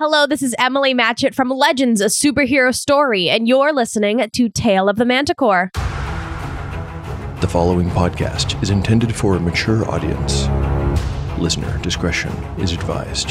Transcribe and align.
Hello, 0.00 0.28
this 0.28 0.44
is 0.44 0.54
Emily 0.60 0.94
Matchett 0.94 1.34
from 1.34 1.48
Legends, 1.48 2.00
a 2.00 2.04
superhero 2.04 2.72
story, 2.72 3.28
and 3.28 3.48
you're 3.48 3.72
listening 3.72 4.30
to 4.32 4.48
Tale 4.48 4.88
of 4.88 4.94
the 4.94 5.04
Manticore. 5.04 5.72
The 7.40 7.48
following 7.50 7.90
podcast 7.90 8.62
is 8.62 8.70
intended 8.70 9.12
for 9.12 9.34
a 9.34 9.40
mature 9.40 9.84
audience. 9.90 10.46
Listener 11.36 11.76
discretion 11.78 12.30
is 12.58 12.70
advised. 12.70 13.30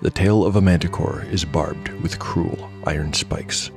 the 0.00 0.10
tail 0.10 0.44
of 0.44 0.54
a 0.54 0.60
manticore 0.60 1.24
is 1.30 1.44
barbed 1.44 1.88
with 2.02 2.18
cruel 2.18 2.70
iron 2.84 3.12
spikes. 3.12 3.70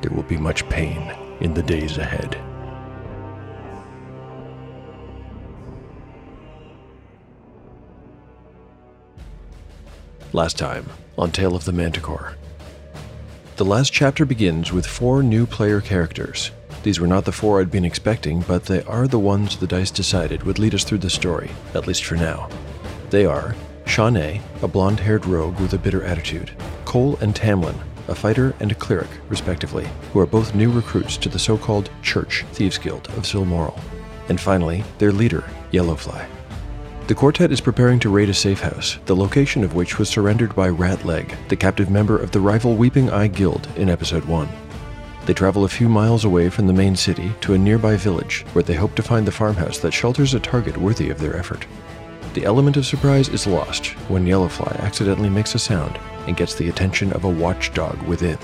There 0.00 0.10
will 0.10 0.22
be 0.22 0.38
much 0.38 0.68
pain 0.70 1.14
in 1.40 1.52
the 1.52 1.62
days 1.62 1.98
ahead. 1.98 2.38
Last 10.32 10.56
time 10.56 10.86
on 11.18 11.30
Tale 11.30 11.54
of 11.54 11.66
the 11.66 11.72
Manticore. 11.72 12.36
The 13.56 13.66
last 13.66 13.92
chapter 13.92 14.24
begins 14.24 14.72
with 14.72 14.86
four 14.86 15.22
new 15.22 15.44
player 15.44 15.82
characters. 15.82 16.50
These 16.82 16.98
were 16.98 17.06
not 17.06 17.26
the 17.26 17.32
four 17.32 17.60
I'd 17.60 17.70
been 17.70 17.84
expecting, 17.84 18.40
but 18.40 18.64
they 18.64 18.82
are 18.84 19.06
the 19.06 19.18
ones 19.18 19.58
the 19.58 19.66
dice 19.66 19.90
decided 19.90 20.44
would 20.44 20.58
lead 20.58 20.74
us 20.74 20.84
through 20.84 20.98
the 20.98 21.10
story, 21.10 21.50
at 21.74 21.86
least 21.86 22.04
for 22.04 22.16
now. 22.16 22.48
They 23.10 23.26
are 23.26 23.54
Shawnee, 23.86 24.40
a 24.62 24.68
blonde 24.68 25.00
haired 25.00 25.26
rogue 25.26 25.58
with 25.60 25.74
a 25.74 25.78
bitter 25.78 26.02
attitude, 26.04 26.50
Cole 26.84 27.16
and 27.20 27.34
Tamlin, 27.34 27.76
a 28.08 28.14
fighter 28.14 28.54
and 28.60 28.72
a 28.72 28.74
cleric, 28.74 29.08
respectively, 29.28 29.86
who 30.12 30.18
are 30.20 30.26
both 30.26 30.54
new 30.54 30.70
recruits 30.70 31.16
to 31.18 31.28
the 31.28 31.38
so 31.38 31.56
called 31.56 31.90
Church 32.02 32.44
Thieves 32.52 32.78
Guild 32.78 33.08
of 33.08 33.24
Silmoral. 33.24 33.78
And 34.28 34.40
finally, 34.40 34.84
their 34.98 35.12
leader, 35.12 35.44
Yellowfly. 35.72 36.26
The 37.08 37.14
quartet 37.14 37.50
is 37.50 37.60
preparing 37.60 37.98
to 38.00 38.10
raid 38.10 38.28
a 38.28 38.34
safe 38.34 38.60
house, 38.60 38.98
the 39.06 39.16
location 39.16 39.64
of 39.64 39.74
which 39.74 39.98
was 39.98 40.08
surrendered 40.08 40.54
by 40.54 40.68
Ratleg, 40.68 41.34
the 41.48 41.56
captive 41.56 41.90
member 41.90 42.16
of 42.16 42.30
the 42.30 42.40
rival 42.40 42.76
Weeping 42.76 43.10
Eye 43.10 43.26
Guild 43.26 43.68
in 43.76 43.90
Episode 43.90 44.24
1. 44.24 44.48
They 45.26 45.34
travel 45.34 45.64
a 45.64 45.68
few 45.68 45.88
miles 45.88 46.24
away 46.24 46.48
from 46.48 46.66
the 46.66 46.72
main 46.72 46.96
city 46.96 47.32
to 47.42 47.54
a 47.54 47.58
nearby 47.58 47.96
village 47.96 48.44
where 48.52 48.62
they 48.62 48.74
hope 48.74 48.94
to 48.96 49.02
find 49.02 49.26
the 49.26 49.32
farmhouse 49.32 49.78
that 49.78 49.92
shelters 49.92 50.34
a 50.34 50.40
target 50.40 50.76
worthy 50.76 51.10
of 51.10 51.18
their 51.18 51.36
effort. 51.36 51.66
The 52.34 52.44
element 52.44 52.78
of 52.78 52.86
surprise 52.86 53.28
is 53.28 53.46
lost 53.46 53.88
when 54.08 54.24
Yellowfly 54.24 54.80
accidentally 54.80 55.28
makes 55.28 55.54
a 55.54 55.58
sound 55.58 55.98
and 56.26 56.36
gets 56.36 56.54
the 56.54 56.70
attention 56.70 57.12
of 57.12 57.24
a 57.24 57.28
watchdog 57.28 58.00
within. 58.04 58.38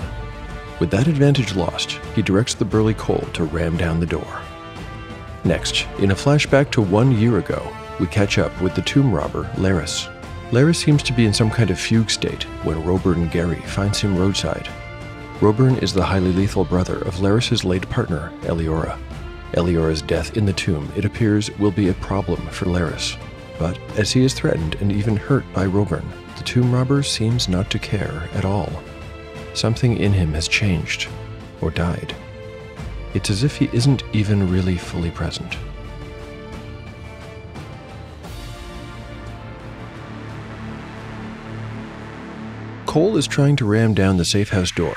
With 0.79 0.91
that 0.91 1.07
advantage 1.07 1.55
lost, 1.55 1.93
he 2.13 2.21
directs 2.21 2.53
the 2.53 2.65
burly 2.65 2.93
Cole 2.93 3.27
to 3.33 3.45
ram 3.45 3.77
down 3.77 3.99
the 3.99 4.05
door. 4.05 4.41
Next, 5.43 5.87
in 5.97 6.11
a 6.11 6.15
flashback 6.15 6.69
to 6.71 6.81
one 6.81 7.17
year 7.17 7.39
ago, 7.39 7.67
we 7.99 8.05
catch 8.05 8.37
up 8.37 8.61
with 8.61 8.75
the 8.75 8.83
tomb 8.83 9.11
robber, 9.11 9.45
Laris. 9.55 10.07
Laris 10.51 10.75
seems 10.75 11.01
to 11.03 11.13
be 11.13 11.25
in 11.25 11.33
some 11.33 11.49
kind 11.49 11.71
of 11.71 11.79
fugue 11.79 12.11
state 12.11 12.43
when 12.63 12.83
Roburn 12.83 13.29
Gary 13.29 13.59
finds 13.61 13.99
him 13.99 14.17
roadside. 14.17 14.69
Roburn 15.41 15.77
is 15.81 15.93
the 15.93 16.05
highly 16.05 16.31
lethal 16.31 16.63
brother 16.63 16.97
of 16.99 17.15
Laris's 17.15 17.65
late 17.65 17.89
partner, 17.89 18.31
Eliora. 18.41 18.99
Eliora's 19.53 20.03
death 20.03 20.37
in 20.37 20.45
the 20.45 20.53
tomb, 20.53 20.91
it 20.95 21.05
appears, 21.05 21.49
will 21.57 21.71
be 21.71 21.89
a 21.89 21.93
problem 21.95 22.39
for 22.49 22.65
Laris. 22.65 23.17
But 23.59 23.77
as 23.99 24.11
he 24.11 24.23
is 24.23 24.33
threatened 24.33 24.75
and 24.75 24.91
even 24.91 25.17
hurt 25.17 25.43
by 25.53 25.65
Roburn, 25.65 26.05
the 26.37 26.43
tomb 26.43 26.73
robber 26.73 27.03
seems 27.03 27.49
not 27.49 27.69
to 27.71 27.77
care 27.77 28.29
at 28.33 28.45
all. 28.45 28.71
Something 29.53 29.97
in 29.97 30.13
him 30.13 30.33
has 30.33 30.47
changed, 30.47 31.09
or 31.59 31.69
died. 31.69 32.15
It's 33.13 33.29
as 33.29 33.43
if 33.43 33.57
he 33.57 33.69
isn't 33.73 34.03
even 34.13 34.49
really 34.49 34.77
fully 34.77 35.11
present. 35.11 35.57
Cole 42.85 43.17
is 43.17 43.27
trying 43.27 43.55
to 43.57 43.65
ram 43.65 43.93
down 43.93 44.17
the 44.17 44.25
safe 44.25 44.49
house 44.49 44.71
door. 44.71 44.95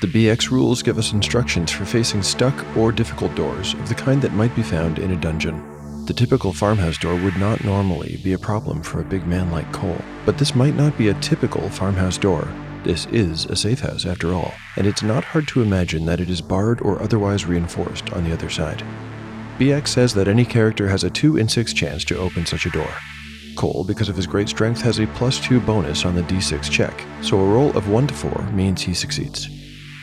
The 0.00 0.06
BX 0.06 0.50
rules 0.50 0.82
give 0.82 0.96
us 0.96 1.12
instructions 1.12 1.72
for 1.72 1.84
facing 1.84 2.22
stuck 2.22 2.54
or 2.76 2.92
difficult 2.92 3.34
doors 3.34 3.74
of 3.74 3.88
the 3.88 3.94
kind 3.94 4.22
that 4.22 4.32
might 4.32 4.54
be 4.54 4.62
found 4.62 4.98
in 4.98 5.10
a 5.10 5.16
dungeon. 5.16 5.77
The 6.08 6.14
typical 6.14 6.54
farmhouse 6.54 6.96
door 6.96 7.16
would 7.16 7.36
not 7.36 7.64
normally 7.64 8.18
be 8.24 8.32
a 8.32 8.38
problem 8.38 8.82
for 8.82 9.02
a 9.02 9.04
big 9.04 9.26
man 9.26 9.50
like 9.50 9.70
Cole, 9.74 10.00
but 10.24 10.38
this 10.38 10.54
might 10.54 10.74
not 10.74 10.96
be 10.96 11.08
a 11.08 11.20
typical 11.20 11.68
farmhouse 11.68 12.16
door. 12.16 12.48
This 12.82 13.04
is 13.12 13.44
a 13.44 13.54
safe 13.54 13.80
house 13.80 14.06
after 14.06 14.32
all, 14.32 14.54
and 14.76 14.86
it's 14.86 15.02
not 15.02 15.22
hard 15.22 15.46
to 15.48 15.60
imagine 15.60 16.06
that 16.06 16.18
it 16.18 16.30
is 16.30 16.40
barred 16.40 16.80
or 16.80 17.02
otherwise 17.02 17.44
reinforced 17.44 18.10
on 18.14 18.24
the 18.24 18.32
other 18.32 18.48
side. 18.48 18.82
BX 19.58 19.88
says 19.88 20.14
that 20.14 20.28
any 20.28 20.46
character 20.46 20.88
has 20.88 21.04
a 21.04 21.10
2 21.10 21.36
in 21.36 21.46
6 21.46 21.74
chance 21.74 22.06
to 22.06 22.16
open 22.16 22.46
such 22.46 22.64
a 22.64 22.70
door. 22.70 22.90
Cole, 23.54 23.84
because 23.84 24.08
of 24.08 24.16
his 24.16 24.26
great 24.26 24.48
strength, 24.48 24.80
has 24.80 25.00
a 25.00 25.06
plus 25.08 25.38
2 25.38 25.60
bonus 25.60 26.06
on 26.06 26.14
the 26.14 26.22
d6 26.22 26.70
check, 26.70 27.04
so 27.20 27.38
a 27.38 27.52
roll 27.52 27.76
of 27.76 27.90
1 27.90 28.06
to 28.06 28.14
4 28.14 28.50
means 28.52 28.80
he 28.80 28.94
succeeds. 28.94 29.50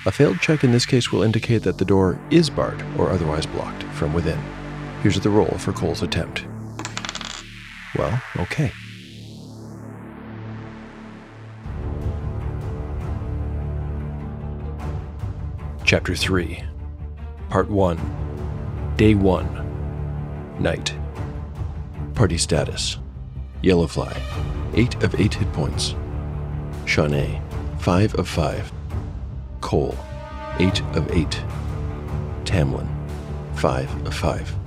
A 0.05 0.11
failed 0.11 0.39
check 0.39 0.63
in 0.63 0.71
this 0.71 0.85
case 0.85 1.11
will 1.11 1.23
indicate 1.23 1.63
that 1.63 1.79
the 1.79 1.83
door 1.83 2.19
is 2.29 2.47
barred 2.47 2.83
or 2.95 3.09
otherwise 3.09 3.47
blocked 3.47 3.81
from 3.85 4.13
within. 4.13 4.39
Here's 5.05 5.19
the 5.19 5.29
roll 5.29 5.55
for 5.59 5.71
Cole's 5.71 6.01
attempt. 6.01 6.47
Well, 7.95 8.19
okay. 8.37 8.71
Chapter 15.83 16.15
3 16.15 16.63
Part 17.49 17.69
1 17.69 18.93
Day 18.97 19.13
1 19.13 20.57
Night. 20.59 20.95
Party 22.15 22.39
status. 22.39 22.97
Yellowfly 23.61 24.19
8 24.73 25.03
of 25.03 25.19
8 25.19 25.33
hit 25.35 25.53
points. 25.53 25.93
Shawnee 26.85 27.39
5 27.77 28.15
of 28.15 28.27
5 28.27 28.73
Cole. 29.61 29.95
8 30.57 30.81
of 30.95 31.11
8 31.11 31.43
Tamlin. 32.43 32.87
5 33.53 34.07
of 34.07 34.15
5 34.15 34.64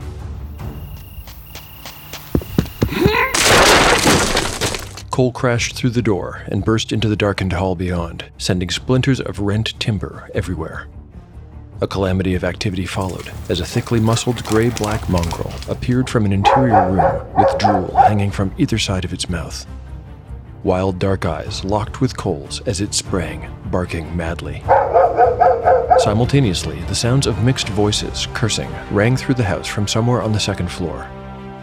Cole 5.19 5.33
crashed 5.33 5.75
through 5.75 5.91
the 5.91 6.01
door 6.01 6.43
and 6.47 6.65
burst 6.65 6.93
into 6.93 7.09
the 7.09 7.17
darkened 7.17 7.53
hall 7.53 7.75
beyond, 7.75 8.27
sending 8.39 8.71
splinters 8.71 9.21
of 9.21 9.41
rent 9.41 9.75
timber 9.81 10.31
everywhere. 10.33 10.87
A 11.81 11.89
calamity 11.89 12.37
of 12.37 12.45
activity 12.45 12.87
followed 12.87 13.33
as 13.49 13.59
a 13.59 13.67
thickly 13.67 13.99
muscled 13.99 14.45
gray 14.45 14.71
black 14.71 15.09
mongrel 15.09 15.53
appeared 15.69 16.09
from 16.09 16.25
an 16.25 16.33
interior 16.33 16.93
room 16.93 17.34
with 17.34 17.59
drool 17.59 17.93
hanging 17.97 18.31
from 18.31 18.55
either 18.59 18.78
side 18.78 19.05
of 19.05 19.12
its 19.12 19.28
mouth. 19.28 19.67
Wild 20.62 21.01
dark 21.01 21.27
eyes 21.27 21.65
locked 21.65 22.01
with 22.01 22.17
Cole's 22.17 22.61
as 22.61 22.81
it 22.81 22.95
sprang, 22.95 23.53
barking 23.73 24.17
madly. 24.17 24.62
Simultaneously, 25.98 26.81
the 26.83 26.95
sounds 26.95 27.27
of 27.27 27.42
mixed 27.42 27.71
voices, 27.71 28.28
cursing, 28.34 28.71
rang 28.92 29.16
through 29.16 29.34
the 29.34 29.42
house 29.42 29.66
from 29.66 29.89
somewhere 29.89 30.22
on 30.22 30.31
the 30.31 30.39
second 30.39 30.71
floor. 30.71 31.10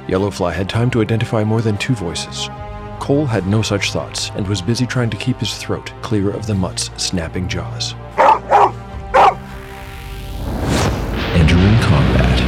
Yellowfly 0.09 0.53
had 0.53 0.68
time 0.68 0.91
to 0.91 1.01
identify 1.01 1.45
more 1.45 1.62
than 1.62 1.77
two 1.77 1.95
voices, 1.95 2.50
Cole 3.00 3.25
had 3.25 3.45
no 3.47 3.62
such 3.62 3.92
thoughts 3.92 4.31
and 4.36 4.47
was 4.47 4.62
busy 4.62 4.86
trying 4.86 5.09
to 5.09 5.18
keep 5.18 5.38
his 5.38 5.57
throat 5.57 5.92
clear 6.01 6.31
of 6.31 6.47
the 6.47 6.56
mutt's 6.56 6.89
snapping 6.97 7.47
jaws. 7.47 7.94
Entering 11.33 11.80
combat. 11.81 12.42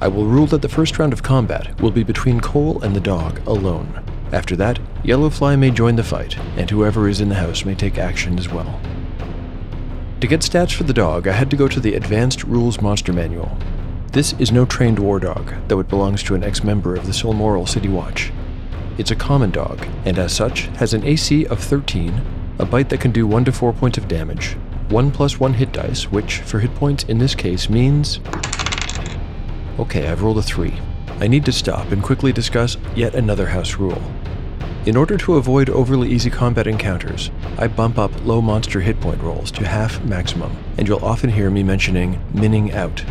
I 0.00 0.08
will 0.08 0.26
rule 0.26 0.46
that 0.46 0.62
the 0.62 0.68
first 0.68 0.98
round 0.98 1.12
of 1.12 1.22
combat 1.22 1.80
will 1.80 1.92
be 1.92 2.02
between 2.02 2.40
Cole 2.40 2.82
and 2.82 2.94
the 2.94 3.00
dog 3.00 3.40
alone. 3.46 4.02
After 4.32 4.56
that, 4.56 4.80
Yellowfly 5.04 5.58
may 5.58 5.70
join 5.70 5.94
the 5.96 6.02
fight, 6.02 6.36
and 6.56 6.68
whoever 6.68 7.08
is 7.08 7.20
in 7.20 7.28
the 7.28 7.36
house 7.36 7.64
may 7.64 7.74
take 7.74 7.98
action 7.98 8.38
as 8.38 8.48
well. 8.48 8.80
To 10.20 10.26
get 10.26 10.40
stats 10.40 10.72
for 10.72 10.84
the 10.84 10.92
dog, 10.92 11.28
I 11.28 11.32
had 11.32 11.50
to 11.50 11.56
go 11.56 11.68
to 11.68 11.80
the 11.80 11.94
Advanced 11.94 12.44
Rules 12.44 12.80
Monster 12.80 13.12
Manual, 13.12 13.56
this 14.12 14.34
is 14.34 14.52
no 14.52 14.66
trained 14.66 14.98
war 14.98 15.18
dog, 15.18 15.54
though 15.68 15.80
it 15.80 15.88
belongs 15.88 16.22
to 16.22 16.34
an 16.34 16.44
ex 16.44 16.62
member 16.62 16.94
of 16.94 17.06
the 17.06 17.12
Silmoral 17.12 17.66
City 17.66 17.88
Watch. 17.88 18.30
It's 18.98 19.10
a 19.10 19.16
common 19.16 19.50
dog, 19.50 19.86
and 20.04 20.18
as 20.18 20.34
such, 20.34 20.64
has 20.76 20.92
an 20.92 21.02
AC 21.02 21.46
of 21.46 21.58
13, 21.58 22.20
a 22.58 22.66
bite 22.66 22.90
that 22.90 23.00
can 23.00 23.10
do 23.10 23.26
1 23.26 23.46
to 23.46 23.52
4 23.52 23.72
points 23.72 23.96
of 23.96 24.08
damage, 24.08 24.58
1 24.90 25.10
plus 25.12 25.40
1 25.40 25.54
hit 25.54 25.72
dice, 25.72 26.12
which, 26.12 26.40
for 26.40 26.58
hit 26.58 26.74
points 26.74 27.04
in 27.04 27.16
this 27.16 27.34
case, 27.34 27.70
means. 27.70 28.20
Okay, 29.78 30.06
I've 30.06 30.22
rolled 30.22 30.38
a 30.38 30.42
3. 30.42 30.74
I 31.20 31.26
need 31.26 31.46
to 31.46 31.52
stop 31.52 31.90
and 31.90 32.02
quickly 32.02 32.32
discuss 32.32 32.76
yet 32.94 33.14
another 33.14 33.46
house 33.46 33.76
rule. 33.76 34.02
In 34.84 34.94
order 34.94 35.16
to 35.16 35.36
avoid 35.36 35.70
overly 35.70 36.10
easy 36.10 36.28
combat 36.28 36.66
encounters, 36.66 37.30
I 37.56 37.68
bump 37.68 37.98
up 37.98 38.10
low 38.26 38.42
monster 38.42 38.80
hit 38.80 39.00
point 39.00 39.22
rolls 39.22 39.50
to 39.52 39.66
half 39.66 40.04
maximum, 40.04 40.54
and 40.76 40.86
you'll 40.86 41.02
often 41.02 41.30
hear 41.30 41.48
me 41.48 41.62
mentioning 41.62 42.20
minning 42.34 42.72
out. 42.72 43.02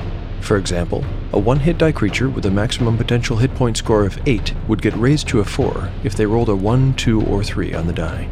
For 0.42 0.58
example, 0.58 1.06
a 1.32 1.40
one 1.40 1.60
hit 1.60 1.78
die 1.78 1.92
creature 1.92 2.28
with 2.28 2.46
a 2.46 2.52
maximum 2.52 2.98
potential 2.98 3.38
hit 3.38 3.56
point 3.56 3.78
score 3.78 4.06
of 4.06 4.20
8 4.28 4.54
would 4.68 4.82
get 4.82 4.96
raised 4.98 5.28
to 5.30 5.40
a 5.40 5.46
4 5.46 5.90
if 6.04 6.16
they 6.16 6.26
rolled 6.26 6.50
a 6.50 6.56
1, 6.56 6.96
2, 6.96 7.22
or 7.26 7.44
3 7.44 7.74
on 7.74 7.88
the 7.88 7.94
die. 7.94 8.28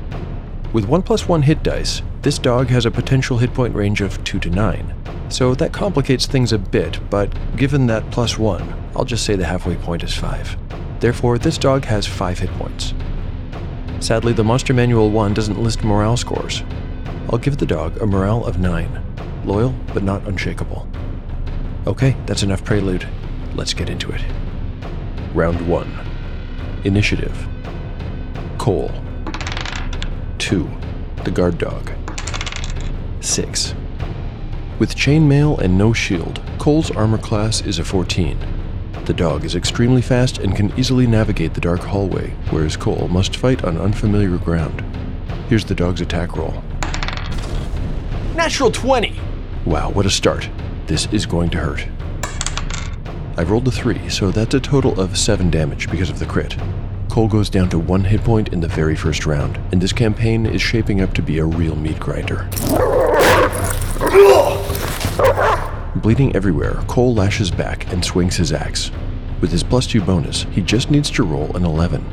With 0.74 0.86
1 0.86 1.04
plus 1.04 1.28
1 1.28 1.44
hit 1.44 1.64
dice, 1.64 2.02
this 2.22 2.38
dog 2.38 2.68
has 2.68 2.86
a 2.86 2.92
potential 2.92 3.38
hit 3.38 3.54
point 3.54 3.74
range 3.74 4.02
of 4.02 4.22
2 4.24 4.40
to 4.40 4.50
9. 4.50 4.94
So 5.30 5.54
that 5.56 5.72
complicates 5.72 6.26
things 6.26 6.52
a 6.52 6.58
bit, 6.58 7.00
but 7.10 7.32
given 7.56 7.88
that 7.88 8.10
plus 8.12 8.38
1, 8.38 8.92
I'll 8.96 9.06
just 9.06 9.24
say 9.24 9.36
the 9.36 9.46
halfway 9.46 9.76
point 9.76 10.04
is 10.04 10.14
5. 10.14 10.58
Therefore, 11.00 11.38
this 11.38 11.58
dog 11.58 11.86
has 11.86 12.08
5 12.08 12.40
hit 12.40 12.50
points. 12.52 12.94
Sadly, 14.00 14.34
the 14.34 14.44
Monster 14.44 14.74
Manual 14.74 15.12
1 15.12 15.34
doesn't 15.36 15.62
list 15.62 15.84
morale 15.84 16.18
scores. 16.18 16.64
I'll 17.30 17.38
give 17.38 17.58
the 17.58 17.66
dog 17.66 18.02
a 18.02 18.06
morale 18.06 18.44
of 18.46 18.60
9. 18.60 19.04
Loyal, 19.46 19.74
but 19.94 20.04
not 20.04 20.28
unshakable. 20.28 20.89
Okay, 21.90 22.16
that's 22.28 22.44
enough 22.44 22.64
prelude. 22.64 23.10
Let's 23.56 23.74
get 23.74 23.90
into 23.90 24.12
it. 24.12 24.22
Round 25.34 25.68
1 25.68 26.00
Initiative 26.84 27.48
Cole. 28.60 28.92
2. 30.38 30.70
The 31.24 31.32
Guard 31.32 31.58
Dog. 31.58 31.92
6. 33.22 33.74
With 34.78 34.96
chainmail 34.96 35.58
and 35.62 35.80
no 35.80 35.92
shield, 35.92 36.40
Cole's 36.60 36.92
armor 36.92 37.18
class 37.18 37.62
is 37.62 37.80
a 37.80 37.84
14. 37.84 38.38
The 39.06 39.14
dog 39.16 39.44
is 39.44 39.56
extremely 39.56 40.04
fast 40.04 40.38
and 40.38 40.56
can 40.56 40.72
easily 40.78 41.08
navigate 41.08 41.56
the 41.56 41.62
dark 41.62 41.80
hallway, 41.80 42.36
whereas 42.52 42.78
Cole 42.78 43.08
must 43.08 43.36
fight 43.36 43.64
on 43.64 43.80
unfamiliar 43.80 44.38
ground. 44.38 44.82
Here's 45.50 45.66
the 45.66 45.74
dog's 45.74 46.02
attack 46.02 46.38
roll. 46.38 46.62
Natural 48.36 48.70
20! 48.70 49.20
Wow, 49.66 49.90
what 49.90 50.06
a 50.06 50.12
start. 50.12 50.48
This 50.90 51.08
is 51.12 51.28
going 51.28 51.52
to 51.52 51.60
hurt. 51.60 51.88
I've 53.38 53.52
rolled 53.52 53.68
a 53.68 53.72
3, 53.72 54.10
so 54.10 54.32
that's 54.32 54.56
a 54.56 54.60
total 54.60 55.00
of 55.00 55.20
7 55.20 55.52
damage 55.52 55.88
because 55.92 56.10
of 56.10 56.18
the 56.18 56.26
crit. 56.26 56.58
Cole 57.10 57.28
goes 57.28 57.48
down 57.48 57.70
to 57.70 57.78
1 57.78 58.06
hit 58.06 58.24
point 58.24 58.50
in 58.50 58.60
the 58.60 58.68
very 58.68 58.96
first 58.96 59.28
round, 59.28 59.60
and 59.72 59.80
this 59.80 59.94
campaign 59.94 60.48
is 60.48 60.64
shaping 60.64 61.00
up 61.00 61.14
to 61.14 61.22
be 61.22 61.38
a 61.38 61.46
real 61.46 61.76
meat 61.76 62.00
grinder. 62.00 62.50
Bleeding 65.98 66.36
everywhere, 66.36 66.82
Cole 66.88 67.14
lashes 67.14 67.52
back 67.52 67.94
and 67.94 68.04
swings 68.04 68.38
his 68.38 68.52
axe. 68.52 68.90
With 69.42 69.52
his 69.52 69.62
plus 69.62 69.86
2 69.86 70.02
bonus, 70.02 70.46
he 70.46 70.62
just 70.62 70.90
needs 70.90 71.12
to 71.12 71.24
roll 71.24 71.56
an 71.56 71.66
11. 71.66 72.04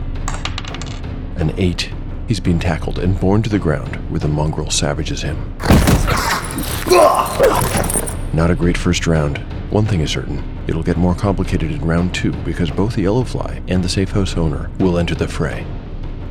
An 1.36 1.54
8. 1.56 1.90
He's 2.28 2.40
been 2.40 2.58
tackled 2.58 2.98
and 2.98 3.18
borne 3.18 3.40
to 3.40 3.48
the 3.48 3.58
ground 3.58 3.96
where 4.10 4.20
the 4.20 4.28
mongrel 4.28 4.68
savages 4.68 5.22
him. 5.22 5.54
Not 8.36 8.50
a 8.50 8.54
great 8.54 8.76
first 8.76 9.06
round. 9.06 9.38
One 9.70 9.86
thing 9.86 10.02
is 10.02 10.10
certain 10.10 10.44
it'll 10.68 10.82
get 10.82 10.98
more 10.98 11.14
complicated 11.14 11.72
in 11.72 11.80
round 11.80 12.14
two 12.14 12.32
because 12.44 12.70
both 12.70 12.94
the 12.94 13.04
Yellowfly 13.04 13.62
and 13.68 13.82
the 13.82 13.88
safe 13.88 14.10
house 14.10 14.36
owner 14.36 14.70
will 14.78 14.98
enter 14.98 15.14
the 15.14 15.26
fray. 15.26 15.66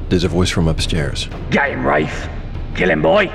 There's 0.10 0.24
a 0.24 0.28
voice 0.28 0.52
from 0.52 0.68
upstairs. 0.68 1.28
Get 1.50 1.72
him, 1.72 1.84
Wraith. 1.84 2.30
Kill 2.76 2.92
him, 2.92 3.02
boy. 3.02 3.26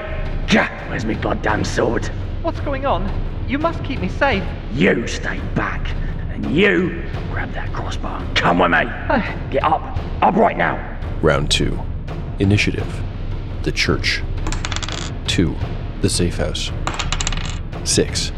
Gah, 0.49 0.69
where's 0.89 1.05
my 1.05 1.15
goddamn 1.15 1.65
sword? 1.65 2.07
What's 2.43 2.61
going 2.61 2.87
on? 2.87 3.13
You 3.49 3.59
must 3.59 3.83
keep 3.83 3.99
me 3.99 4.09
safe. 4.09 4.45
You 4.73 5.05
stay 5.09 5.41
back. 5.57 5.91
And 6.33 6.55
you 6.55 7.03
grab 7.33 7.53
that 7.55 7.73
crossbar 7.73 8.25
come 8.37 8.61
with 8.61 8.71
me. 8.71 8.85
Get 9.51 9.65
up. 9.65 9.99
Up 10.23 10.37
right 10.37 10.57
now. 10.57 10.79
Round 11.23 11.51
two 11.51 11.77
Initiative 12.39 13.03
The 13.65 13.73
Church. 13.73 14.23
2. 15.27 15.57
The 16.03 16.09
Safe 16.09 16.37
House. 16.37 16.71
6. 17.83 18.31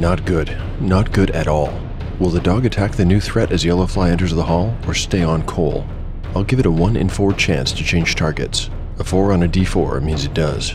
Not 0.00 0.24
good. 0.24 0.56
Not 0.80 1.12
good 1.12 1.30
at 1.32 1.46
all. 1.46 1.78
Will 2.18 2.30
the 2.30 2.40
dog 2.40 2.64
attack 2.64 2.92
the 2.92 3.04
new 3.04 3.20
threat 3.20 3.52
as 3.52 3.64
Yellowfly 3.64 4.10
enters 4.10 4.32
the 4.32 4.44
hall, 4.44 4.74
or 4.86 4.94
stay 4.94 5.22
on 5.22 5.42
Cole? 5.42 5.86
I'll 6.34 6.42
give 6.42 6.58
it 6.58 6.64
a 6.64 6.70
1 6.70 6.96
in 6.96 7.10
4 7.10 7.34
chance 7.34 7.70
to 7.72 7.84
change 7.84 8.14
targets. 8.14 8.70
A 8.98 9.04
4 9.04 9.30
on 9.30 9.42
a 9.42 9.46
d4 9.46 10.02
means 10.02 10.24
it 10.24 10.32
does. 10.32 10.74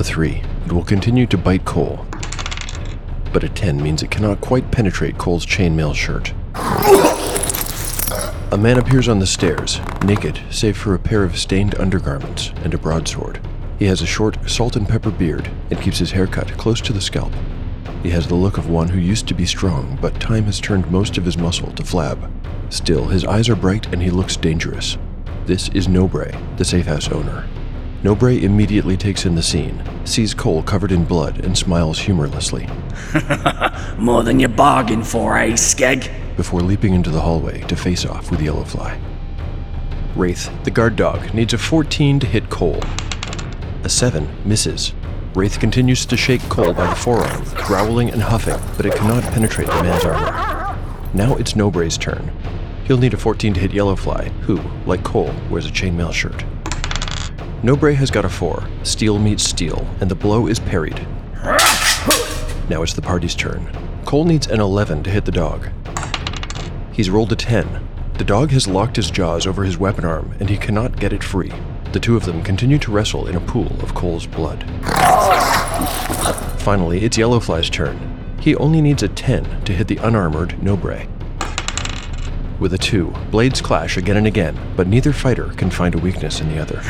A 0.00 0.02
3. 0.02 0.42
It 0.66 0.72
will 0.72 0.82
continue 0.82 1.28
to 1.28 1.38
bite 1.38 1.64
Cole. 1.64 2.04
But 3.32 3.44
a 3.44 3.48
10 3.48 3.80
means 3.80 4.02
it 4.02 4.10
cannot 4.10 4.40
quite 4.40 4.72
penetrate 4.72 5.16
Cole's 5.16 5.46
chainmail 5.46 5.94
shirt. 5.94 6.32
A 8.50 8.58
man 8.58 8.78
appears 8.78 9.06
on 9.06 9.20
the 9.20 9.28
stairs, 9.28 9.80
naked, 10.04 10.40
save 10.50 10.76
for 10.76 10.94
a 10.94 10.98
pair 10.98 11.22
of 11.22 11.38
stained 11.38 11.76
undergarments 11.76 12.50
and 12.64 12.74
a 12.74 12.78
broadsword. 12.78 13.40
He 13.78 13.84
has 13.84 14.02
a 14.02 14.06
short, 14.06 14.50
salt 14.50 14.74
and 14.74 14.88
pepper 14.88 15.12
beard 15.12 15.48
and 15.70 15.80
keeps 15.80 15.98
his 16.00 16.10
hair 16.10 16.26
cut 16.26 16.50
close 16.58 16.80
to 16.80 16.92
the 16.92 17.00
scalp. 17.00 17.32
He 18.02 18.10
has 18.10 18.26
the 18.26 18.34
look 18.34 18.58
of 18.58 18.68
one 18.68 18.88
who 18.88 18.98
used 18.98 19.28
to 19.28 19.34
be 19.34 19.46
strong, 19.46 19.96
but 20.00 20.20
time 20.20 20.44
has 20.44 20.60
turned 20.60 20.90
most 20.90 21.18
of 21.18 21.24
his 21.24 21.38
muscle 21.38 21.70
to 21.72 21.82
flab. 21.84 22.30
Still, 22.68 23.06
his 23.06 23.24
eyes 23.24 23.48
are 23.48 23.54
bright 23.56 23.86
and 23.92 24.02
he 24.02 24.10
looks 24.10 24.36
dangerous. 24.36 24.98
This 25.46 25.68
is 25.68 25.86
Nobre, 25.86 26.36
the 26.56 26.64
safe 26.64 26.86
house 26.86 27.08
owner. 27.10 27.46
Nobre 28.02 28.42
immediately 28.42 28.96
takes 28.96 29.24
in 29.24 29.36
the 29.36 29.42
scene, 29.42 29.80
sees 30.04 30.34
Cole 30.34 30.64
covered 30.64 30.90
in 30.90 31.04
blood, 31.04 31.44
and 31.44 31.56
smiles 31.56 32.00
humorlessly 32.00 32.68
More 33.98 34.24
than 34.24 34.40
you 34.40 34.48
bargained 34.48 35.06
for, 35.06 35.38
eh, 35.38 35.52
Skeg? 35.52 36.10
before 36.36 36.60
leaping 36.60 36.94
into 36.94 37.10
the 37.10 37.20
hallway 37.20 37.60
to 37.62 37.76
face 37.76 38.04
off 38.04 38.30
with 38.30 38.40
Yellowfly. 38.40 39.00
Wraith, 40.16 40.50
the 40.64 40.70
guard 40.70 40.96
dog, 40.96 41.32
needs 41.34 41.54
a 41.54 41.58
14 41.58 42.18
to 42.18 42.26
hit 42.26 42.50
Cole. 42.50 42.82
A 43.84 43.88
7 43.88 44.28
misses. 44.44 44.92
Wraith 45.34 45.58
continues 45.58 46.04
to 46.04 46.16
shake 46.16 46.42
Cole 46.50 46.74
by 46.74 46.86
the 46.86 46.94
forearm, 46.94 47.42
growling 47.64 48.10
and 48.10 48.20
huffing, 48.20 48.60
but 48.76 48.84
it 48.84 48.94
cannot 48.94 49.22
penetrate 49.32 49.66
the 49.66 49.82
man's 49.82 50.04
armor. 50.04 50.76
Now 51.14 51.36
it's 51.36 51.54
Nobre's 51.54 51.96
turn. 51.96 52.30
He'll 52.84 52.98
need 52.98 53.14
a 53.14 53.16
14 53.16 53.54
to 53.54 53.60
hit 53.60 53.70
Yellowfly, 53.70 54.28
who, 54.42 54.60
like 54.84 55.02
Cole, 55.02 55.34
wears 55.48 55.64
a 55.64 55.70
chainmail 55.70 56.12
shirt. 56.12 56.44
Nobre 57.62 57.94
has 57.94 58.10
got 58.10 58.26
a 58.26 58.28
4. 58.28 58.68
Steel 58.82 59.18
meets 59.18 59.42
steel, 59.42 59.88
and 60.02 60.10
the 60.10 60.14
blow 60.14 60.48
is 60.48 60.60
parried. 60.60 61.06
Now 62.68 62.82
it's 62.82 62.92
the 62.92 63.00
party's 63.02 63.34
turn. 63.34 63.70
Cole 64.04 64.26
needs 64.26 64.48
an 64.48 64.60
11 64.60 65.02
to 65.04 65.10
hit 65.10 65.24
the 65.24 65.32
dog. 65.32 65.70
He's 66.92 67.08
rolled 67.08 67.32
a 67.32 67.36
10. 67.36 67.88
The 68.18 68.24
dog 68.24 68.50
has 68.50 68.68
locked 68.68 68.96
his 68.96 69.10
jaws 69.10 69.46
over 69.46 69.64
his 69.64 69.78
weapon 69.78 70.04
arm, 70.04 70.34
and 70.40 70.50
he 70.50 70.58
cannot 70.58 71.00
get 71.00 71.14
it 71.14 71.24
free. 71.24 71.52
The 71.92 72.00
two 72.00 72.16
of 72.16 72.24
them 72.24 72.42
continue 72.42 72.78
to 72.78 72.90
wrestle 72.90 73.26
in 73.26 73.36
a 73.36 73.40
pool 73.40 73.76
of 73.82 73.94
Cole's 73.94 74.26
blood. 74.26 74.64
Finally, 76.58 77.04
it's 77.04 77.18
Yellowfly's 77.18 77.68
turn. 77.68 78.36
He 78.40 78.56
only 78.56 78.80
needs 78.80 79.02
a 79.02 79.08
10 79.08 79.64
to 79.64 79.72
hit 79.74 79.88
the 79.88 79.98
unarmored 79.98 80.56
Nobre. 80.62 81.06
With 82.58 82.72
a 82.72 82.78
2, 82.78 83.12
blades 83.30 83.60
clash 83.60 83.98
again 83.98 84.16
and 84.16 84.26
again, 84.26 84.58
but 84.74 84.86
neither 84.86 85.12
fighter 85.12 85.48
can 85.56 85.70
find 85.70 85.94
a 85.94 85.98
weakness 85.98 86.40
in 86.40 86.48
the 86.48 86.58
other. 86.58 86.80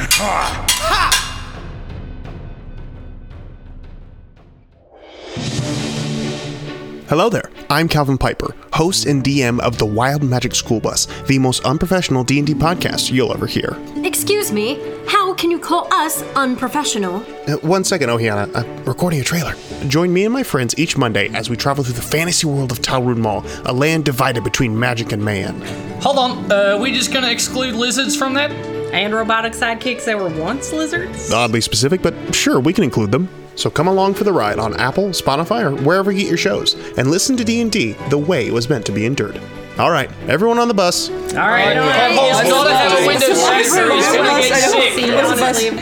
Hello 7.13 7.29
there. 7.29 7.51
I'm 7.69 7.89
Calvin 7.89 8.17
Piper, 8.17 8.57
host 8.73 9.05
and 9.05 9.23
DM 9.23 9.61
of 9.61 9.77
the 9.77 9.85
Wild 9.85 10.23
Magic 10.23 10.55
School 10.55 10.81
Bus, 10.81 11.05
the 11.25 11.39
most 11.39 11.63
unprofessional 11.63 12.25
D&D 12.25 12.55
podcast 12.55 13.13
you'll 13.13 13.35
ever 13.35 13.47
hear. 13.47 13.77
Excuse 13.97 14.51
me, 14.51 14.81
how 15.07 15.35
can 15.35 15.51
you 15.51 15.59
call 15.59 15.93
us 15.93 16.23
unprofessional? 16.35 17.17
Uh, 17.47 17.59
one 17.59 17.85
second, 17.85 18.09
Ohiana. 18.09 18.51
I'm 18.57 18.85
recording 18.87 19.21
a 19.21 19.25
trailer. 19.25 19.55
Join 19.89 20.11
me 20.11 20.25
and 20.25 20.33
my 20.33 20.43
friends 20.43 20.75
each 20.79 20.97
Monday 20.97 21.29
as 21.35 21.51
we 21.51 21.57
travel 21.59 21.85
through 21.85 21.97
the 21.97 22.01
fantasy 22.01 22.47
world 22.47 22.73
of 22.73 22.79
Talrun 22.79 23.19
Mall, 23.19 23.45
a 23.67 23.75
land 23.75 24.07
divided 24.07 24.43
between 24.43 24.81
magic 24.81 25.13
and 25.13 25.23
man. 25.23 25.61
Hold 26.01 26.17
on, 26.17 26.51
uh, 26.51 26.79
we 26.81 26.93
just 26.93 27.13
gonna 27.13 27.31
exclude 27.31 27.75
lizards 27.75 28.17
from 28.17 28.33
that? 28.33 28.51
And 28.95 29.13
robotic 29.13 29.53
sidekicks 29.53 30.07
that 30.07 30.17
were 30.17 30.31
once 30.43 30.73
lizards? 30.73 31.31
Oddly 31.31 31.61
specific, 31.61 32.01
but 32.01 32.35
sure, 32.35 32.59
we 32.59 32.73
can 32.73 32.85
include 32.85 33.13
them. 33.13 33.29
So 33.55 33.71
come 33.71 33.87
along 33.89 34.15
for 34.15 34.25
the 34.25 34.33
ride 34.33 34.59
on 34.59 34.79
Apple, 34.81 35.09
Spotify, 35.09 35.63
or 35.63 35.75
wherever 35.83 36.11
you 36.11 36.21
get 36.21 36.29
your 36.29 36.39
shows, 36.39 36.75
and 36.97 37.11
listen 37.11 37.37
to 37.37 37.45
D&D 37.45 37.93
the 38.09 38.19
way 38.19 38.47
it 38.47 38.53
was 38.53 38.69
meant 38.69 38.87
to 38.87 38.93
be 38.93 39.05
endured. 39.07 39.41
All 39.79 39.91
right, 39.91 40.11
everyone 40.29 40.59
on 40.59 40.69
the 40.69 40.75
bus. 40.75 41.09
All 41.09 41.15
right, 41.17 41.77
all 41.77 41.87
right. 41.87 42.11
He's 42.11 42.51
gotta 42.51 42.75
have 42.75 42.93
a 42.93 43.07
window 43.07 43.33
seat 43.33 43.81
or 43.81 43.93
he's 43.95 44.07
gonna 44.07 44.41
get 44.43 44.71
sick. 44.71 44.93
See 44.93 45.07
you 45.07 45.15
honestly. 45.15 45.79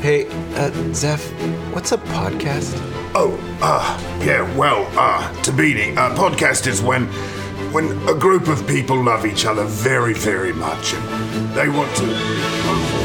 Hey, 0.00 0.26
uh, 0.56 0.70
Zeph, 0.92 1.30
what's 1.72 1.92
a 1.92 1.98
podcast? 1.98 2.74
Oh, 3.14 3.38
uh, 3.62 3.98
yeah, 4.24 4.42
well, 4.56 4.86
uh, 4.98 5.32
Tabini, 5.42 5.92
a 5.92 6.14
podcast 6.14 6.66
is 6.66 6.82
when 6.82 7.06
when 7.72 7.86
a 8.06 8.14
group 8.14 8.48
of 8.48 8.66
people 8.66 9.02
love 9.02 9.24
each 9.24 9.46
other 9.46 9.64
very, 9.64 10.12
very 10.12 10.52
much 10.52 10.92
and 10.92 11.54
they 11.54 11.68
want 11.70 11.94
to. 11.96 13.01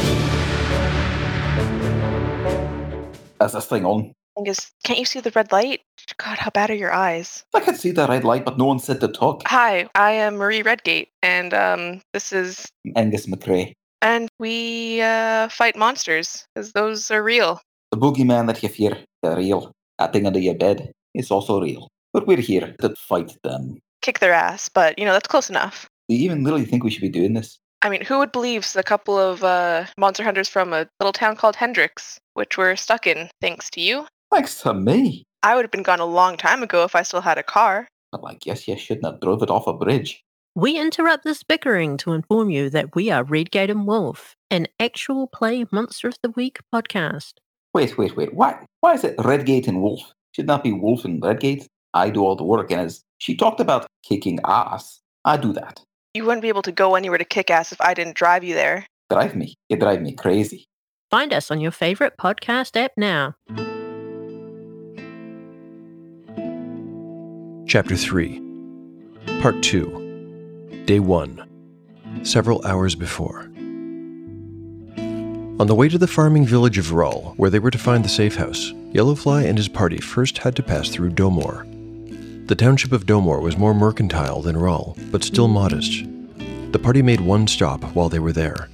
Is 3.42 3.52
this 3.52 3.66
thing 3.66 3.84
on? 3.84 4.12
Angus, 4.36 4.70
can't 4.84 4.98
you 4.98 5.04
see 5.04 5.20
the 5.20 5.32
red 5.32 5.50
light? 5.52 5.80
God, 6.18 6.38
how 6.38 6.50
bad 6.50 6.70
are 6.70 6.74
your 6.74 6.92
eyes? 6.92 7.44
I 7.54 7.60
can 7.60 7.74
see 7.74 7.90
the 7.90 8.06
red 8.06 8.24
light, 8.24 8.44
but 8.44 8.56
no 8.58 8.66
one 8.66 8.78
said 8.78 9.00
to 9.00 9.08
talk. 9.08 9.42
Hi, 9.46 9.88
I 9.94 10.12
am 10.12 10.36
Marie 10.36 10.62
Redgate, 10.62 11.08
and 11.22 11.52
um, 11.54 12.00
this 12.12 12.32
is 12.32 12.66
Angus 12.96 13.26
McRae. 13.26 13.72
and 14.00 14.28
we 14.38 15.00
uh, 15.02 15.48
fight 15.48 15.76
monsters 15.76 16.46
because 16.54 16.72
those 16.72 17.10
are 17.10 17.22
real. 17.22 17.60
The 17.90 17.98
boogeyman 17.98 18.46
that 18.46 18.62
you 18.62 18.68
fear, 18.68 18.96
they're 19.22 19.36
real. 19.36 19.72
That 19.98 20.12
thing 20.12 20.26
under 20.26 20.38
your 20.38 20.54
bed 20.54 20.92
is 21.14 21.30
also 21.30 21.60
real. 21.60 21.88
But 22.12 22.26
we're 22.26 22.40
here 22.40 22.74
to 22.80 22.94
fight 22.96 23.36
them. 23.42 23.78
Kick 24.02 24.20
their 24.20 24.32
ass, 24.32 24.68
but 24.68 24.98
you 24.98 25.04
know 25.04 25.12
that's 25.12 25.28
close 25.28 25.50
enough. 25.50 25.88
Do 26.08 26.14
you 26.14 26.24
even 26.24 26.44
really 26.44 26.64
think 26.64 26.84
we 26.84 26.90
should 26.90 27.02
be 27.02 27.08
doing 27.08 27.34
this? 27.34 27.58
I 27.80 27.88
mean, 27.88 28.04
who 28.04 28.18
would 28.18 28.32
believe 28.32 28.66
a 28.74 28.82
couple 28.82 29.16
of 29.18 29.44
uh, 29.44 29.86
monster 29.96 30.24
hunters 30.24 30.48
from 30.48 30.72
a 30.72 30.88
little 30.98 31.12
town 31.12 31.36
called 31.36 31.54
Hendrix, 31.54 32.18
which 32.34 32.58
we're 32.58 32.74
stuck 32.74 33.06
in 33.06 33.30
thanks 33.40 33.70
to 33.70 33.80
you? 33.80 34.06
Thanks 34.32 34.60
to 34.62 34.74
me. 34.74 35.24
I 35.44 35.54
would 35.54 35.64
have 35.64 35.70
been 35.70 35.84
gone 35.84 36.00
a 36.00 36.06
long 36.06 36.36
time 36.36 36.62
ago 36.62 36.82
if 36.82 36.96
I 36.96 37.02
still 37.02 37.20
had 37.20 37.38
a 37.38 37.42
car. 37.44 37.86
But 38.10 38.22
I 38.26 38.34
guess 38.34 38.66
you 38.66 38.76
shouldn't 38.76 39.06
have 39.06 39.20
drove 39.20 39.42
it 39.42 39.50
off 39.50 39.68
a 39.68 39.72
bridge. 39.72 40.24
We 40.56 40.76
interrupt 40.76 41.22
this 41.22 41.44
bickering 41.44 41.96
to 41.98 42.14
inform 42.14 42.50
you 42.50 42.68
that 42.70 42.96
we 42.96 43.12
are 43.12 43.22
Redgate 43.22 43.70
and 43.70 43.86
Wolf, 43.86 44.34
an 44.50 44.66
actual 44.80 45.28
play 45.28 45.64
Monster 45.70 46.08
of 46.08 46.18
the 46.20 46.30
Week 46.30 46.58
podcast. 46.74 47.34
Wait, 47.74 47.96
wait, 47.96 48.16
wait. 48.16 48.34
Why? 48.34 48.58
Why 48.80 48.94
is 48.94 49.04
it 49.04 49.14
Redgate 49.18 49.68
and 49.68 49.80
Wolf? 49.80 50.00
Should 50.32 50.46
not 50.46 50.64
be 50.64 50.72
Wolf 50.72 51.04
and 51.04 51.22
Redgate. 51.22 51.68
I 51.94 52.10
do 52.10 52.24
all 52.24 52.34
the 52.34 52.44
work, 52.44 52.72
and 52.72 52.80
as 52.80 53.02
she 53.18 53.36
talked 53.36 53.60
about 53.60 53.86
kicking 54.02 54.40
ass, 54.44 55.00
I 55.24 55.36
do 55.36 55.52
that. 55.52 55.80
You 56.14 56.24
wouldn't 56.24 56.42
be 56.42 56.48
able 56.48 56.62
to 56.62 56.72
go 56.72 56.94
anywhere 56.94 57.18
to 57.18 57.24
kick 57.24 57.50
ass 57.50 57.72
if 57.72 57.80
I 57.80 57.94
didn't 57.94 58.14
drive 58.14 58.42
you 58.42 58.54
there. 58.54 58.86
Drive 59.10 59.36
me. 59.36 59.54
You 59.68 59.76
drive 59.76 60.00
me 60.00 60.12
crazy. 60.12 60.66
Find 61.10 61.32
us 61.32 61.50
on 61.50 61.60
your 61.60 61.70
favorite 61.70 62.14
podcast 62.18 62.76
app 62.76 62.92
now. 62.96 63.34
Chapter 67.66 67.96
3 67.96 68.42
Part 69.40 69.62
2 69.62 70.84
Day 70.86 71.00
1 71.00 71.44
Several 72.22 72.64
hours 72.64 72.94
before. 72.94 73.40
On 75.60 75.66
the 75.66 75.74
way 75.74 75.88
to 75.88 75.98
the 75.98 76.06
farming 76.06 76.46
village 76.46 76.78
of 76.78 76.92
Rull, 76.92 77.34
where 77.36 77.50
they 77.50 77.58
were 77.58 77.70
to 77.70 77.78
find 77.78 78.04
the 78.04 78.08
safe 78.08 78.36
house, 78.36 78.72
Yellowfly 78.92 79.46
and 79.46 79.58
his 79.58 79.68
party 79.68 79.98
first 79.98 80.38
had 80.38 80.56
to 80.56 80.62
pass 80.62 80.88
through 80.88 81.10
Domor. 81.10 81.67
The 82.48 82.54
township 82.54 82.92
of 82.92 83.04
Domor 83.04 83.42
was 83.42 83.58
more 83.58 83.74
mercantile 83.74 84.40
than 84.40 84.56
Rull, 84.56 84.96
but 85.10 85.22
still 85.22 85.48
modest. 85.48 86.06
The 86.72 86.78
party 86.78 87.02
made 87.02 87.20
one 87.20 87.46
stop 87.46 87.84
while 87.94 88.08
they 88.08 88.20
were 88.20 88.32
there. 88.32 88.70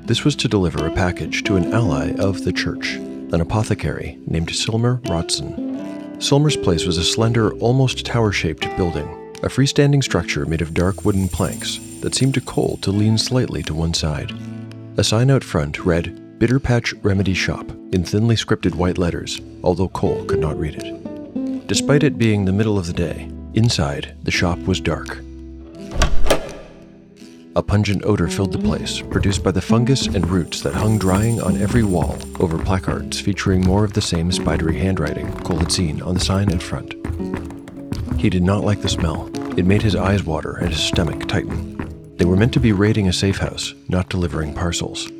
This 0.00 0.24
was 0.24 0.34
to 0.36 0.48
deliver 0.48 0.86
a 0.86 0.94
package 0.94 1.44
to 1.44 1.56
an 1.56 1.74
ally 1.74 2.14
of 2.14 2.44
the 2.44 2.54
church, 2.54 2.94
an 2.94 3.42
apothecary 3.42 4.18
named 4.26 4.48
Silmer 4.48 5.02
Rotson. 5.02 6.22
Silmer's 6.22 6.56
place 6.56 6.86
was 6.86 6.96
a 6.96 7.04
slender, 7.04 7.52
almost 7.56 8.06
tower 8.06 8.32
shaped 8.32 8.62
building, 8.78 9.06
a 9.42 9.48
freestanding 9.48 10.02
structure 10.02 10.46
made 10.46 10.62
of 10.62 10.72
dark 10.72 11.04
wooden 11.04 11.28
planks 11.28 11.78
that 12.00 12.14
seemed 12.14 12.32
to 12.32 12.40
Cole 12.40 12.78
to 12.78 12.90
lean 12.90 13.18
slightly 13.18 13.62
to 13.64 13.74
one 13.74 13.92
side. 13.92 14.32
A 14.96 15.04
sign 15.04 15.30
out 15.30 15.44
front 15.44 15.84
read 15.84 16.38
Bitter 16.38 16.58
Patch 16.58 16.94
Remedy 17.02 17.34
Shop 17.34 17.70
in 17.92 18.04
thinly 18.04 18.36
scripted 18.36 18.74
white 18.74 18.96
letters, 18.96 19.38
although 19.62 19.88
Cole 19.88 20.24
could 20.24 20.40
not 20.40 20.58
read 20.58 20.82
it. 20.82 21.07
Despite 21.68 22.02
it 22.02 22.16
being 22.16 22.46
the 22.46 22.52
middle 22.52 22.78
of 22.78 22.86
the 22.86 22.94
day, 22.94 23.30
inside 23.52 24.16
the 24.22 24.30
shop 24.30 24.58
was 24.60 24.80
dark. 24.80 25.18
A 27.54 27.62
pungent 27.62 28.06
odor 28.06 28.26
filled 28.28 28.52
the 28.52 28.58
place, 28.58 29.02
produced 29.02 29.44
by 29.44 29.50
the 29.50 29.60
fungus 29.60 30.06
and 30.06 30.26
roots 30.30 30.62
that 30.62 30.72
hung 30.72 30.98
drying 30.98 31.42
on 31.42 31.60
every 31.60 31.82
wall 31.82 32.16
over 32.40 32.56
placards 32.56 33.20
featuring 33.20 33.60
more 33.60 33.84
of 33.84 33.92
the 33.92 34.00
same 34.00 34.32
spidery 34.32 34.78
handwriting 34.78 35.30
Cole 35.40 35.58
had 35.58 35.70
seen 35.70 36.00
on 36.00 36.14
the 36.14 36.20
sign 36.20 36.50
in 36.50 36.58
front. 36.58 36.94
He 38.18 38.30
did 38.30 38.42
not 38.42 38.64
like 38.64 38.80
the 38.80 38.88
smell. 38.88 39.30
It 39.58 39.66
made 39.66 39.82
his 39.82 39.94
eyes 39.94 40.24
water 40.24 40.52
and 40.52 40.70
his 40.70 40.82
stomach 40.82 41.28
tighten. 41.28 41.76
They 42.16 42.24
were 42.24 42.36
meant 42.36 42.54
to 42.54 42.60
be 42.60 42.72
raiding 42.72 43.08
a 43.08 43.12
safe 43.12 43.36
house, 43.36 43.74
not 43.88 44.08
delivering 44.08 44.54
parcels. 44.54 45.10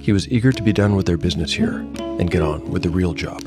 He 0.00 0.12
was 0.12 0.28
eager 0.28 0.52
to 0.52 0.62
be 0.62 0.74
done 0.74 0.96
with 0.96 1.06
their 1.06 1.16
business 1.16 1.54
here 1.54 1.78
and 1.98 2.30
get 2.30 2.42
on 2.42 2.70
with 2.70 2.82
the 2.82 2.90
real 2.90 3.14
job. 3.14 3.42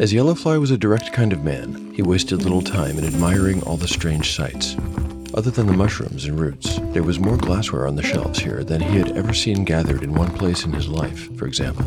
As 0.00 0.12
Yellowfly 0.12 0.58
was 0.58 0.72
a 0.72 0.76
direct 0.76 1.12
kind 1.12 1.32
of 1.32 1.44
man, 1.44 1.92
he 1.94 2.02
wasted 2.02 2.42
little 2.42 2.62
time 2.62 2.98
in 2.98 3.04
admiring 3.04 3.62
all 3.62 3.76
the 3.76 3.86
strange 3.86 4.34
sights. 4.34 4.76
Other 5.34 5.52
than 5.52 5.68
the 5.68 5.72
mushrooms 5.72 6.24
and 6.24 6.38
roots, 6.38 6.80
there 6.92 7.04
was 7.04 7.20
more 7.20 7.36
glassware 7.36 7.86
on 7.86 7.94
the 7.94 8.02
shelves 8.02 8.40
here 8.40 8.64
than 8.64 8.80
he 8.80 8.98
had 8.98 9.16
ever 9.16 9.32
seen 9.32 9.64
gathered 9.64 10.02
in 10.02 10.12
one 10.12 10.32
place 10.32 10.64
in 10.64 10.72
his 10.72 10.88
life, 10.88 11.34
for 11.38 11.46
example. 11.46 11.86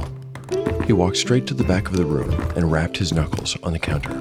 He 0.86 0.94
walked 0.94 1.18
straight 1.18 1.46
to 1.48 1.54
the 1.54 1.66
back 1.66 1.90
of 1.90 1.98
the 1.98 2.06
room 2.06 2.32
and 2.56 2.72
rapped 2.72 2.96
his 2.96 3.12
knuckles 3.12 3.58
on 3.62 3.74
the 3.74 3.80
counter. 3.80 4.18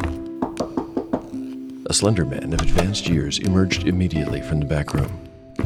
A 1.87 1.95
slender 1.95 2.25
man 2.25 2.52
of 2.55 2.62
advanced 2.62 3.07
years 3.09 3.38
emerged 3.38 3.87
immediately 3.87 4.43
from 4.43 4.59
the 4.59 4.66
back 4.66 4.95
room. 4.95 5.16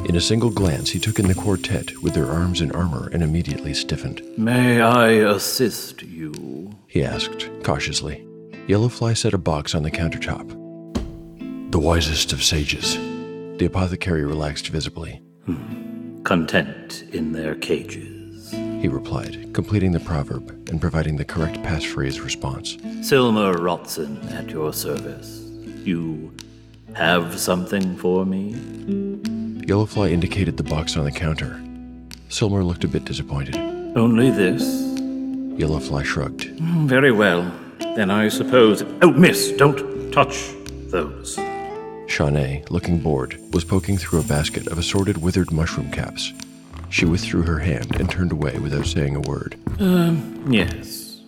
In 0.04 0.16
a 0.16 0.20
single 0.20 0.50
glance, 0.50 0.90
he 0.90 0.98
took 0.98 1.18
in 1.18 1.26
the 1.26 1.34
quartet 1.34 2.02
with 2.02 2.12
their 2.12 2.30
arms 2.30 2.60
in 2.60 2.70
armor 2.72 3.08
and 3.14 3.22
immediately 3.22 3.72
stiffened. 3.72 4.20
May 4.36 4.82
I 4.82 5.08
assist 5.12 6.02
you? 6.02 6.49
He 6.90 7.04
asked, 7.04 7.48
cautiously. 7.62 8.26
Yellowfly 8.66 9.16
set 9.16 9.32
a 9.32 9.38
box 9.38 9.76
on 9.76 9.84
the 9.84 9.92
countertop. 9.92 10.48
The 11.70 11.78
wisest 11.78 12.32
of 12.32 12.42
sages. 12.42 12.96
The 13.58 13.66
apothecary 13.66 14.24
relaxed 14.24 14.66
visibly. 14.66 15.22
Hmm. 15.46 16.24
Content 16.24 17.04
in 17.12 17.30
their 17.30 17.54
cages. 17.54 18.50
He 18.50 18.88
replied, 18.88 19.54
completing 19.54 19.92
the 19.92 20.00
proverb 20.00 20.50
and 20.68 20.80
providing 20.80 21.14
the 21.14 21.24
correct 21.24 21.58
passphrase 21.62 22.24
response. 22.24 22.76
Silmer 23.02 23.54
Rotson 23.54 24.28
at 24.32 24.50
your 24.50 24.72
service. 24.72 25.48
You 25.84 26.34
have 26.94 27.38
something 27.38 27.96
for 27.98 28.26
me? 28.26 28.54
Yellowfly 29.64 30.10
indicated 30.10 30.56
the 30.56 30.64
box 30.64 30.96
on 30.96 31.04
the 31.04 31.12
counter. 31.12 31.62
Silmer 32.30 32.64
looked 32.64 32.82
a 32.82 32.88
bit 32.88 33.04
disappointed. 33.04 33.54
Only 33.96 34.30
this? 34.30 34.89
Yellowfly 35.58 36.04
shrugged. 36.04 36.44
Very 36.88 37.12
well. 37.12 37.50
Then 37.78 38.10
I 38.10 38.28
suppose. 38.28 38.82
Oh, 39.02 39.10
miss, 39.10 39.52
don't 39.52 40.12
touch 40.12 40.50
those. 40.90 41.38
Shawnee, 42.06 42.64
looking 42.70 42.98
bored, 42.98 43.38
was 43.52 43.64
poking 43.64 43.96
through 43.96 44.20
a 44.20 44.24
basket 44.24 44.66
of 44.66 44.78
assorted 44.78 45.18
withered 45.18 45.52
mushroom 45.52 45.90
caps. 45.90 46.32
She 46.88 47.04
withdrew 47.04 47.42
her 47.42 47.60
hand 47.60 47.96
and 48.00 48.10
turned 48.10 48.32
away 48.32 48.58
without 48.58 48.86
saying 48.86 49.14
a 49.14 49.20
word. 49.20 49.56
Um, 49.78 50.44
yes. 50.50 51.20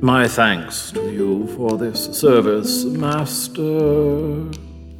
My 0.00 0.26
thanks 0.26 0.90
to 0.92 1.12
you 1.12 1.46
for 1.56 1.76
this 1.76 2.06
service, 2.18 2.84
Master. 2.84 3.62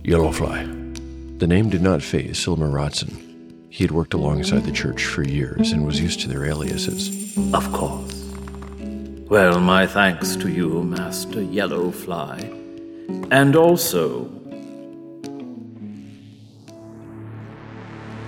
Yellowfly. 0.05 1.39
The 1.39 1.47
name 1.47 1.71
did 1.71 1.83
not 1.83 2.03
faze 2.03 2.39
Silmer 2.39 2.71
Rotson. 2.71 3.21
He 3.71 3.83
had 3.83 3.91
worked 3.91 4.15
alongside 4.15 4.65
the 4.65 4.73
church 4.73 5.05
for 5.05 5.23
years 5.23 5.73
and 5.73 5.85
was 5.87 6.01
used 6.01 6.21
to 6.21 6.29
their 6.29 6.45
aliases. 6.45 7.37
Of 7.53 7.73
course. 7.73 8.24
Well, 9.29 9.59
my 9.59 9.87
thanks 9.87 10.37
to 10.37 10.51
you, 10.51 10.83
Master 10.83 11.41
Yellowfly. 11.41 12.43
And 13.31 13.57
also, 13.57 14.31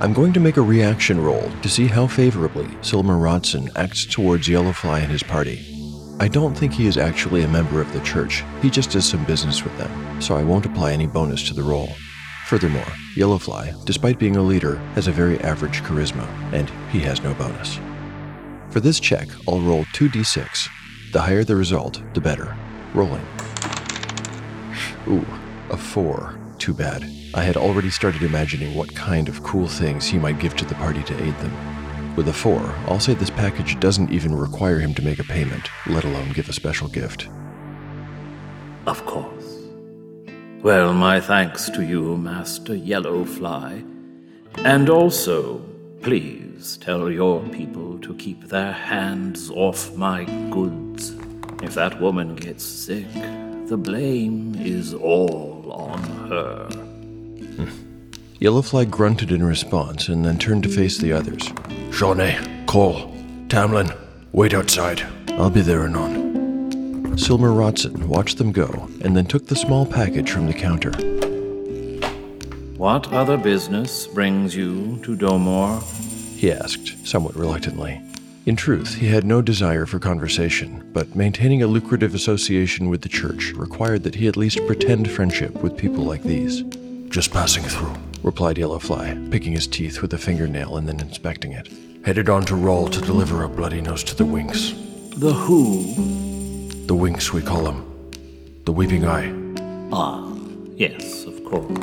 I'm 0.01 0.15
going 0.15 0.33
to 0.33 0.41
make 0.41 0.57
a 0.57 0.63
reaction 0.63 1.23
roll 1.23 1.51
to 1.61 1.69
see 1.69 1.87
how 1.87 2.07
favorably 2.07 2.67
Silmer 2.81 3.19
Rotson 3.19 3.71
acts 3.77 4.07
towards 4.07 4.49
Yellowfly 4.49 5.03
and 5.03 5.13
his 5.13 5.23
party. 5.23 5.61
I 6.19 6.29
don't 6.29 6.55
think 6.55 6.73
he 6.73 6.87
is 6.87 6.97
actually 6.97 7.43
a 7.43 7.49
member 7.49 7.83
of 7.83 7.93
the 7.93 8.01
church, 8.01 8.43
he 8.63 8.71
just 8.71 8.91
does 8.91 9.05
some 9.05 9.25
business 9.27 9.63
with 9.63 9.77
them, 9.77 10.23
so 10.23 10.35
I 10.35 10.45
won't 10.45 10.65
apply 10.65 10.93
any 10.93 11.07
bonus 11.07 11.47
to 11.49 11.55
the 11.55 11.63
roll. 11.63 11.91
Furthermore, 12.47 12.93
Yellowfly, 13.15 13.85
despite 13.85 14.19
being 14.19 14.37
a 14.37 14.43
leader, 14.43 14.77
has 14.95 15.09
a 15.09 15.13
very 15.13 15.39
average 15.41 15.83
charisma, 15.83 16.27
and 16.55 16.71
he 16.91 17.01
has 17.01 17.23
no 17.23 17.35
bonus. 17.35 17.79
For 18.71 18.81
this 18.81 18.99
check, 18.99 19.29
I'll 19.47 19.61
roll 19.61 19.85
2d6. 19.93 20.71
The 21.13 21.21
higher 21.21 21.45
the 21.45 21.57
result, 21.57 22.03
the 22.15 22.21
better. 22.21 22.57
Rolling. 22.93 23.25
Ooh, 25.09 25.25
a 25.71 25.77
4. 25.77 26.39
Too 26.59 26.75
bad. 26.75 27.05
I 27.35 27.43
had 27.43 27.57
already 27.57 27.91
started 27.91 28.23
imagining 28.23 28.75
what 28.75 28.95
kind 28.95 29.29
of 29.29 29.43
cool 29.43 29.69
things 29.69 30.07
he 30.07 30.19
might 30.19 30.39
give 30.41 30.57
to 30.57 30.65
the 30.65 30.75
party 30.75 31.03
to 31.05 31.23
aid 31.23 31.37
them. 31.39 32.17
With 32.17 32.29
a 32.29 32.33
4, 32.33 32.59
I'll 32.89 32.99
say 32.99 33.15
this 33.15 33.31
package 33.31 33.79
doesn't 33.79 34.11
even 34.11 34.35
require 34.35 34.79
him 34.81 34.95
to 34.95 35.03
make 35.03 35.19
a 35.19 35.25
payment, 35.25 35.69
let 35.87 36.05
alone 36.05 36.33
give 36.33 36.49
a 36.49 36.53
special 36.53 36.89
gift. 36.89 37.29
of 38.87 39.05
course. 39.05 39.59
Well, 40.63 40.93
my 40.93 41.21
thanks 41.21 41.69
to 41.71 41.83
you, 41.85 42.17
Master 42.17 42.75
Yellowfly. 42.75 43.85
And 44.65 44.89
also, 44.89 45.61
please 46.03 46.79
tell 46.79 47.11
your 47.11 47.43
people 47.51 47.99
to 48.01 48.15
keep 48.15 48.49
their 48.49 48.73
hands 48.73 49.51
off 49.51 49.95
my 49.97 50.25
goods. 50.51 50.86
If 51.63 51.75
that 51.75 52.01
woman 52.01 52.37
gets 52.37 52.65
sick, 52.65 53.13
the 53.67 53.77
blame 53.77 54.55
is 54.57 54.95
all 54.95 55.73
on 55.73 56.03
her. 56.29 56.69
Yellowfly 58.41 58.91
grunted 58.91 59.33
in 59.33 59.43
response 59.43 60.09
and 60.09 60.25
then 60.25 60.39
turned 60.39 60.63
to 60.65 60.69
face 60.69 60.99
the 60.99 61.13
others. 61.13 61.43
Shawnee, 61.91 62.37
Cole, 62.67 63.11
Tamlin, 63.49 63.97
wait 64.33 64.53
outside. 64.53 65.03
I'll 65.31 65.51
be 65.51 65.63
there 65.63 65.85
anon. 65.85 67.17
Silmer 67.17 67.51
Rotson 67.51 68.05
watched 68.05 68.37
them 68.37 68.53
go 68.53 68.89
and 69.01 69.17
then 69.17 69.25
took 69.25 69.47
the 69.47 69.57
small 69.57 69.87
package 69.87 70.31
from 70.31 70.47
the 70.47 70.53
counter. 70.53 70.93
What 72.77 73.11
other 73.11 73.39
business 73.39 74.07
brings 74.07 74.55
you 74.55 75.01
to 75.03 75.17
Domor? 75.17 75.83
He 76.37 76.53
asked, 76.53 77.07
somewhat 77.07 77.35
reluctantly. 77.35 78.03
In 78.47 78.55
truth, 78.55 78.95
he 78.95 79.09
had 79.09 79.25
no 79.25 79.43
desire 79.43 79.87
for 79.87 79.99
conversation, 79.99 80.89
but 80.93 81.17
maintaining 81.17 81.65
a 81.65 81.67
lucrative 81.67 82.15
association 82.15 82.89
with 82.89 83.03
the 83.03 83.09
church 83.09 83.53
required 83.57 84.05
that 84.05 84.15
he 84.15 84.29
at 84.29 84.37
least 84.37 84.65
pretend 84.69 85.11
friendship 85.11 85.53
with 85.65 85.77
people 85.77 86.05
like 86.05 86.23
these. 86.23 86.63
Just 87.09 87.33
passing 87.33 87.65
through, 87.65 87.97
replied 88.23 88.55
Yellowfly, 88.55 89.33
picking 89.33 89.51
his 89.51 89.67
teeth 89.67 90.01
with 90.01 90.15
a 90.15 90.19
fingernail 90.19 90.77
and 90.77 90.87
then 90.87 91.01
inspecting 91.01 91.55
it. 91.55 91.69
Headed 92.05 92.29
on 92.29 92.45
to 92.45 92.55
Rull 92.55 92.87
to 92.87 93.01
deliver 93.01 93.43
a 93.43 93.49
bloody 93.49 93.81
nose 93.81 94.05
to 94.05 94.15
the 94.15 94.25
Winks. 94.25 94.75
The 95.17 95.33
who? 95.33 95.93
The 96.87 96.95
Winks, 96.95 97.33
we 97.33 97.43
call 97.43 97.65
them. 97.65 97.85
The 98.65 98.71
Weeping 98.71 99.05
Eye. 99.07 99.33
Ah, 99.91 100.33
yes, 100.77 101.25
of 101.25 101.45
course. 101.45 101.77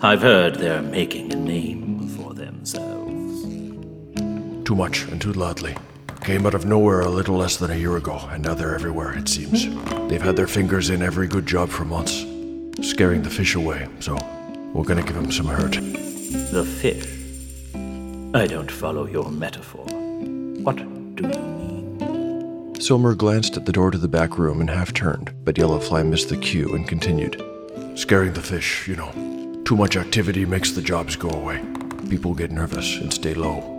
I've 0.00 0.22
heard 0.22 0.54
they're 0.54 0.80
making 0.80 1.34
a 1.34 1.36
name 1.36 1.91
for 1.91 1.91
themselves. 1.91 1.91
Too 4.72 4.76
much 4.76 5.02
and 5.08 5.20
too 5.20 5.34
loudly. 5.34 5.76
Came 6.22 6.46
out 6.46 6.54
of 6.54 6.64
nowhere 6.64 7.02
a 7.02 7.10
little 7.10 7.36
less 7.36 7.58
than 7.58 7.70
a 7.70 7.76
year 7.76 7.98
ago, 7.98 8.18
and 8.30 8.42
now 8.42 8.54
they're 8.54 8.74
everywhere, 8.74 9.12
it 9.12 9.28
seems. 9.28 9.66
They've 10.08 10.22
had 10.22 10.34
their 10.34 10.46
fingers 10.46 10.88
in 10.88 11.02
every 11.02 11.26
good 11.26 11.44
job 11.44 11.68
for 11.68 11.84
months, 11.84 12.24
scaring 12.80 13.22
the 13.22 13.28
fish 13.28 13.54
away, 13.54 13.86
so 14.00 14.16
we're 14.72 14.84
gonna 14.84 15.02
give 15.02 15.14
them 15.14 15.30
some 15.30 15.44
hurt. 15.44 15.72
The 16.52 16.64
fish? 16.64 17.06
I 18.34 18.46
don't 18.46 18.70
follow 18.70 19.04
your 19.06 19.30
metaphor. 19.30 19.84
What 20.64 20.76
do 20.76 21.22
you 21.22 21.28
mean? 21.28 22.74
Silmer 22.80 23.14
glanced 23.14 23.58
at 23.58 23.66
the 23.66 23.72
door 23.72 23.90
to 23.90 23.98
the 23.98 24.08
back 24.08 24.38
room 24.38 24.62
and 24.62 24.70
half 24.70 24.94
turned, 24.94 25.34
but 25.44 25.56
Yellowfly 25.56 26.08
missed 26.08 26.30
the 26.30 26.38
cue 26.38 26.74
and 26.74 26.88
continued. 26.88 27.36
Scaring 27.94 28.32
the 28.32 28.40
fish, 28.40 28.88
you 28.88 28.96
know. 28.96 29.12
Too 29.66 29.76
much 29.76 29.98
activity 29.98 30.46
makes 30.46 30.72
the 30.72 30.80
jobs 30.80 31.14
go 31.14 31.28
away. 31.28 31.60
People 32.08 32.32
get 32.32 32.50
nervous 32.50 32.96
and 32.96 33.12
stay 33.12 33.34
low. 33.34 33.71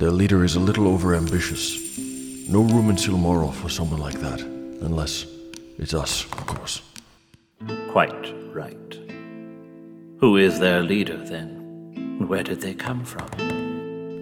Their 0.00 0.10
leader 0.10 0.44
is 0.44 0.56
a 0.56 0.60
little 0.60 0.86
overambitious. 0.86 2.48
No 2.48 2.62
room 2.62 2.88
in 2.88 2.96
Silmoral 2.96 3.52
for 3.52 3.68
someone 3.68 4.00
like 4.00 4.18
that, 4.20 4.40
unless 4.40 5.26
it's 5.76 5.92
us, 5.92 6.24
of 6.24 6.46
course. 6.46 6.80
Quite 7.90 8.34
right. 8.50 8.94
Who 10.20 10.38
is 10.38 10.58
their 10.58 10.82
leader, 10.82 11.18
then? 11.18 12.24
Where 12.26 12.42
did 12.42 12.62
they 12.62 12.72
come 12.72 13.04
from? 13.04 13.28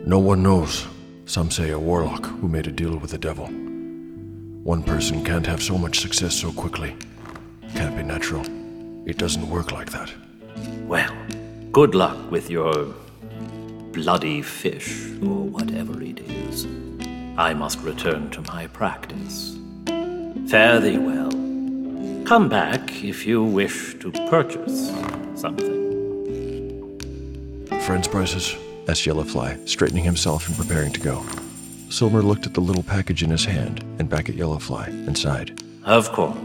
No 0.04 0.18
one 0.18 0.42
knows. 0.42 0.85
Some 1.26 1.49
say 1.49 1.70
a 1.70 1.78
warlock 1.78 2.26
who 2.26 2.49
made 2.49 2.66
a 2.66 2.73
deal 2.73 2.97
with 2.99 3.12
the 3.12 3.18
devil. 3.18 3.47
One 3.47 4.82
person 4.82 5.25
can't 5.25 5.47
have 5.47 5.62
so 5.62 5.78
much 5.78 6.00
success 6.00 6.35
so 6.35 6.50
quickly. 6.50 6.97
Can't 7.76 7.97
be 7.97 8.02
natural. 8.02 8.44
It 9.08 9.16
doesn't 9.16 9.49
work 9.49 9.70
like 9.70 9.92
that. 9.92 10.12
Well, 10.88 11.14
good 11.70 11.94
luck 11.94 12.32
with 12.32 12.50
your 12.50 12.92
bloody 14.02 14.40
fish, 14.43 15.11
or 15.23 15.40
whatever 15.57 16.00
it 16.00 16.21
is. 16.21 16.67
I 17.37 17.52
must 17.52 17.81
return 17.81 18.31
to 18.31 18.40
my 18.43 18.69
practice. 18.69 19.59
Fare 20.49 20.78
thee 20.78 20.99
well. 20.99 21.33
Come 22.25 22.49
back 22.49 23.02
if 23.02 23.26
you 23.26 23.43
wish 23.43 23.99
to 23.99 24.12
purchase 24.31 24.93
something. 25.35 25.76
Friends 27.87 28.07
prices? 28.07 28.55
asked 28.88 29.05
Yellowfly, 29.05 29.69
straightening 29.69 30.05
himself 30.05 30.47
and 30.49 30.57
preparing 30.57 30.93
to 30.93 31.00
go. 31.00 31.25
Silmer 31.90 32.23
looked 32.23 32.47
at 32.47 32.55
the 32.55 32.61
little 32.61 32.85
package 32.85 33.25
in 33.25 33.31
his 33.31 33.45
hand 33.45 33.83
and 33.99 34.09
back 34.09 34.28
at 34.28 34.37
Yellowfly 34.37 34.87
and 35.09 35.18
sighed. 35.18 35.61
Of 35.85 36.12
course. 36.12 36.37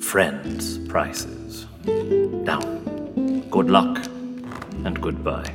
Friends 0.00 0.78
prices. 0.86 1.66
Now, 1.84 2.60
good 3.50 3.70
luck 3.70 4.06
and 4.84 5.02
goodbye. 5.02 5.52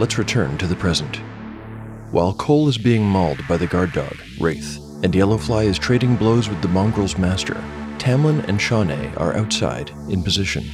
Let's 0.00 0.16
return 0.16 0.56
to 0.56 0.66
the 0.66 0.76
present. 0.76 1.16
While 2.10 2.32
Cole 2.32 2.68
is 2.68 2.78
being 2.78 3.02
mauled 3.02 3.46
by 3.46 3.58
the 3.58 3.66
guard 3.66 3.92
dog, 3.92 4.16
Wraith, 4.40 4.78
and 5.02 5.12
Yellowfly 5.12 5.66
is 5.66 5.78
trading 5.78 6.16
blows 6.16 6.48
with 6.48 6.62
the 6.62 6.68
mongrel's 6.68 7.18
master, 7.18 7.62
Tamlin 7.98 8.42
and 8.48 8.58
Shawnee 8.58 9.12
are 9.18 9.36
outside, 9.36 9.90
in 10.08 10.22
position. 10.22 10.64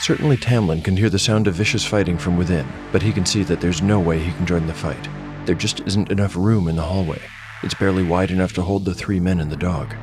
Certainly 0.00 0.38
Tamlin 0.38 0.82
can 0.82 0.96
hear 0.96 1.10
the 1.10 1.18
sound 1.18 1.46
of 1.46 1.54
vicious 1.54 1.84
fighting 1.84 2.16
from 2.16 2.38
within, 2.38 2.66
but 2.92 3.02
he 3.02 3.12
can 3.12 3.26
see 3.26 3.42
that 3.42 3.60
there's 3.60 3.82
no 3.82 4.00
way 4.00 4.18
he 4.18 4.32
can 4.32 4.46
join 4.46 4.66
the 4.66 4.72
fight. 4.72 5.06
There 5.44 5.54
just 5.54 5.80
isn't 5.80 6.10
enough 6.10 6.34
room 6.34 6.66
in 6.66 6.76
the 6.76 6.82
hallway. 6.82 7.20
It's 7.62 7.74
barely 7.74 8.04
wide 8.04 8.30
enough 8.30 8.54
to 8.54 8.62
hold 8.62 8.86
the 8.86 8.94
three 8.94 9.20
men 9.20 9.38
and 9.38 9.52
the 9.52 9.56
dog. 9.56 9.94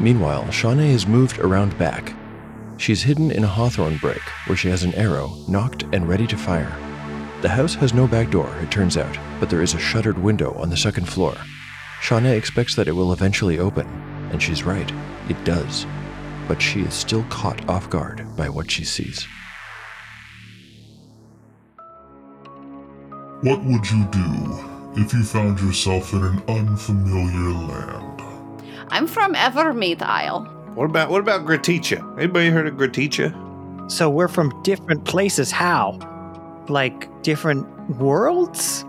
Meanwhile, 0.00 0.50
Shawnee 0.50 0.92
has 0.92 1.06
moved 1.06 1.38
around 1.40 1.76
back. 1.76 2.14
She's 2.78 3.02
hidden 3.02 3.30
in 3.30 3.44
a 3.44 3.48
hawthorn 3.48 3.98
brake 3.98 4.30
where 4.46 4.56
she 4.56 4.68
has 4.68 4.82
an 4.82 4.94
arrow 4.94 5.36
nocked 5.46 5.82
and 5.92 6.08
ready 6.08 6.26
to 6.28 6.38
fire. 6.38 6.74
The 7.44 7.50
house 7.50 7.74
has 7.74 7.92
no 7.92 8.06
back 8.06 8.30
door, 8.30 8.50
it 8.62 8.70
turns 8.70 8.96
out, 8.96 9.18
but 9.38 9.50
there 9.50 9.60
is 9.60 9.74
a 9.74 9.78
shuttered 9.78 10.16
window 10.16 10.54
on 10.54 10.70
the 10.70 10.78
second 10.78 11.06
floor. 11.06 11.36
Shawnee 12.00 12.34
expects 12.34 12.74
that 12.74 12.88
it 12.88 12.92
will 12.92 13.12
eventually 13.12 13.58
open, 13.58 13.86
and 14.32 14.42
she's 14.42 14.62
right, 14.62 14.90
it 15.28 15.44
does. 15.44 15.84
But 16.48 16.62
she 16.62 16.80
is 16.80 16.94
still 16.94 17.22
caught 17.24 17.68
off 17.68 17.90
guard 17.90 18.26
by 18.34 18.48
what 18.48 18.70
she 18.70 18.82
sees. 18.82 19.28
What 23.42 23.62
would 23.62 23.90
you 23.90 24.06
do 24.06 24.94
if 24.96 25.12
you 25.12 25.22
found 25.22 25.60
yourself 25.60 26.14
in 26.14 26.24
an 26.24 26.42
unfamiliar 26.48 27.52
land? 27.52 28.22
I'm 28.88 29.06
from 29.06 29.34
Evermeet 29.34 30.00
Isle. 30.00 30.44
What 30.76 30.86
about 30.86 31.10
what 31.10 31.20
about 31.20 31.44
Graticha? 31.44 32.16
Anybody 32.16 32.48
heard 32.48 32.68
of 32.68 32.76
Graticha? 32.76 33.90
So 33.90 34.08
we're 34.08 34.28
from 34.28 34.62
different 34.62 35.04
places. 35.04 35.50
How? 35.50 35.98
Like 36.68 37.22
different 37.22 37.66
worlds? 37.98 38.84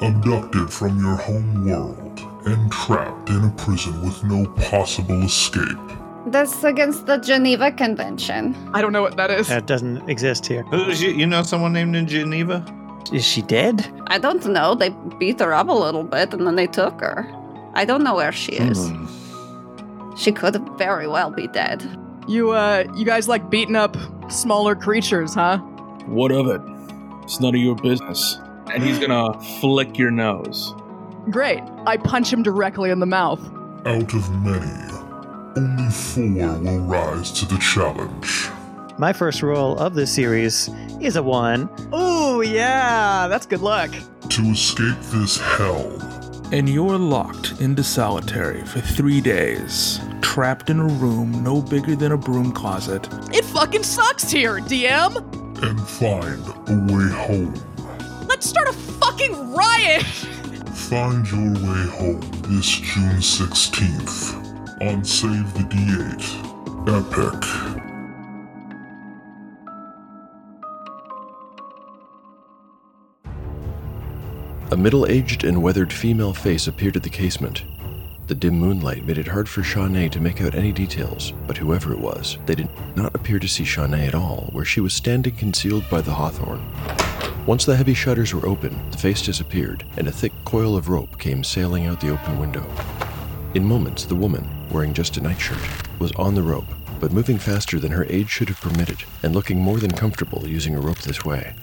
Abducted 0.00 0.72
from 0.72 0.98
your 0.98 1.16
home 1.16 1.66
world 1.66 2.20
and 2.46 2.72
trapped 2.72 3.28
in 3.28 3.44
a 3.44 3.50
prison 3.50 4.00
with 4.02 4.22
no 4.24 4.46
possible 4.68 5.22
escape. 5.22 5.78
That's 6.26 6.64
against 6.64 7.06
the 7.06 7.18
Geneva 7.18 7.72
Convention. 7.72 8.54
I 8.74 8.80
don't 8.82 8.92
know 8.92 9.02
what 9.02 9.16
that 9.16 9.30
is. 9.30 9.48
That 9.48 9.66
doesn't 9.66 10.08
exist 10.08 10.46
here. 10.46 10.62
Who's 10.64 11.02
you? 11.02 11.10
You 11.10 11.26
know 11.26 11.42
someone 11.42 11.72
named 11.72 11.96
in 11.96 12.06
Geneva? 12.06 12.64
Is 13.12 13.26
she 13.26 13.42
dead? 13.42 13.86
I 14.08 14.18
don't 14.18 14.44
know. 14.46 14.74
They 14.74 14.90
beat 15.18 15.40
her 15.40 15.52
up 15.52 15.68
a 15.68 15.72
little 15.72 16.04
bit 16.04 16.32
and 16.34 16.46
then 16.46 16.56
they 16.56 16.66
took 16.66 17.00
her. 17.00 17.26
I 17.74 17.84
don't 17.84 18.02
know 18.02 18.14
where 18.14 18.32
she 18.32 18.52
is. 18.52 18.88
Hmm. 18.88 20.14
She 20.16 20.32
could 20.32 20.60
very 20.76 21.06
well 21.08 21.30
be 21.30 21.46
dead. 21.48 21.82
You 22.28 22.50
uh 22.50 22.84
you 22.94 23.04
guys 23.04 23.26
like 23.28 23.48
beating 23.50 23.76
up 23.76 23.96
smaller 24.30 24.74
creatures, 24.74 25.34
huh? 25.34 25.58
What 26.06 26.30
of 26.32 26.46
it? 26.48 26.60
It's 27.30 27.38
none 27.38 27.54
of 27.54 27.60
your 27.60 27.76
business. 27.76 28.40
And 28.74 28.82
he's 28.82 28.98
gonna 28.98 29.40
flick 29.60 29.96
your 29.96 30.10
nose. 30.10 30.74
Great. 31.30 31.60
I 31.86 31.96
punch 31.96 32.32
him 32.32 32.42
directly 32.42 32.90
in 32.90 32.98
the 32.98 33.06
mouth. 33.06 33.38
Out 33.86 34.12
of 34.12 34.28
many, 34.42 34.66
only 35.56 35.90
four 35.92 36.58
will 36.58 36.80
rise 36.80 37.30
to 37.30 37.46
the 37.46 37.56
challenge. 37.58 38.48
My 38.98 39.12
first 39.12 39.44
roll 39.44 39.78
of 39.78 39.94
this 39.94 40.12
series 40.12 40.70
is 41.00 41.14
a 41.14 41.22
one. 41.22 41.70
Ooh, 41.94 42.42
yeah, 42.42 43.28
that's 43.28 43.46
good 43.46 43.62
luck. 43.62 43.92
To 44.30 44.42
escape 44.50 44.98
this 45.12 45.38
hell, 45.38 46.02
And 46.50 46.68
you're 46.68 46.98
locked 46.98 47.60
into 47.60 47.84
solitary 47.84 48.62
for 48.62 48.80
three 48.80 49.20
days, 49.20 50.00
trapped 50.20 50.68
in 50.68 50.80
a 50.80 50.84
room 50.84 51.44
no 51.44 51.62
bigger 51.62 51.94
than 51.94 52.10
a 52.10 52.18
broom 52.18 52.50
closet. 52.50 53.08
It 53.32 53.44
fucking 53.44 53.84
sucks 53.84 54.32
here, 54.32 54.56
DM. 54.56 55.40
And 55.62 55.80
find 55.80 56.46
a 56.68 56.92
way 56.92 57.08
home. 57.10 57.54
Let's 58.28 58.46
start 58.48 58.68
a 58.68 58.72
fucking 58.72 59.52
riot. 59.52 60.04
Find 60.74 61.30
your 61.30 61.52
way 61.52 61.86
home 61.88 62.20
this 62.48 62.66
June 62.68 63.20
16th 63.20 64.34
on 64.82 65.04
Save 65.04 65.52
the 65.54 65.60
D8 65.60 66.50
Epic. 66.88 67.44
A 74.72 74.76
middle 74.76 75.06
aged 75.06 75.44
and 75.44 75.62
weathered 75.62 75.92
female 75.92 76.32
face 76.32 76.66
appeared 76.66 76.96
at 76.96 77.02
the 77.02 77.10
casement. 77.10 77.64
The 78.30 78.36
dim 78.36 78.60
moonlight 78.60 79.04
made 79.04 79.18
it 79.18 79.26
hard 79.26 79.48
for 79.48 79.64
Shawnee 79.64 80.08
to 80.10 80.20
make 80.20 80.40
out 80.40 80.54
any 80.54 80.70
details, 80.70 81.32
but 81.48 81.56
whoever 81.56 81.92
it 81.92 81.98
was, 81.98 82.38
they 82.46 82.54
did 82.54 82.68
not 82.94 83.12
appear 83.12 83.40
to 83.40 83.48
see 83.48 83.64
Shawnee 83.64 84.06
at 84.06 84.14
all, 84.14 84.50
where 84.52 84.64
she 84.64 84.80
was 84.80 84.94
standing 84.94 85.34
concealed 85.34 85.82
by 85.90 86.00
the 86.00 86.12
hawthorn. 86.12 86.64
Once 87.44 87.64
the 87.64 87.74
heavy 87.74 87.92
shutters 87.92 88.32
were 88.32 88.46
open, 88.46 88.78
the 88.92 88.98
face 88.98 89.20
disappeared, 89.20 89.84
and 89.96 90.06
a 90.06 90.12
thick 90.12 90.30
coil 90.44 90.76
of 90.76 90.88
rope 90.88 91.18
came 91.18 91.42
sailing 91.42 91.86
out 91.86 92.00
the 92.00 92.12
open 92.12 92.38
window. 92.38 92.64
In 93.54 93.64
moments, 93.64 94.04
the 94.04 94.14
woman, 94.14 94.48
wearing 94.70 94.94
just 94.94 95.16
a 95.16 95.20
nightshirt, 95.20 95.58
was 95.98 96.12
on 96.12 96.36
the 96.36 96.42
rope, 96.44 96.72
but 97.00 97.10
moving 97.10 97.36
faster 97.36 97.80
than 97.80 97.90
her 97.90 98.04
age 98.04 98.28
should 98.28 98.48
have 98.48 98.60
permitted, 98.60 99.02
and 99.24 99.34
looking 99.34 99.58
more 99.58 99.78
than 99.80 99.90
comfortable 99.90 100.46
using 100.46 100.76
a 100.76 100.80
rope 100.80 101.00
this 101.00 101.24
way. 101.24 101.56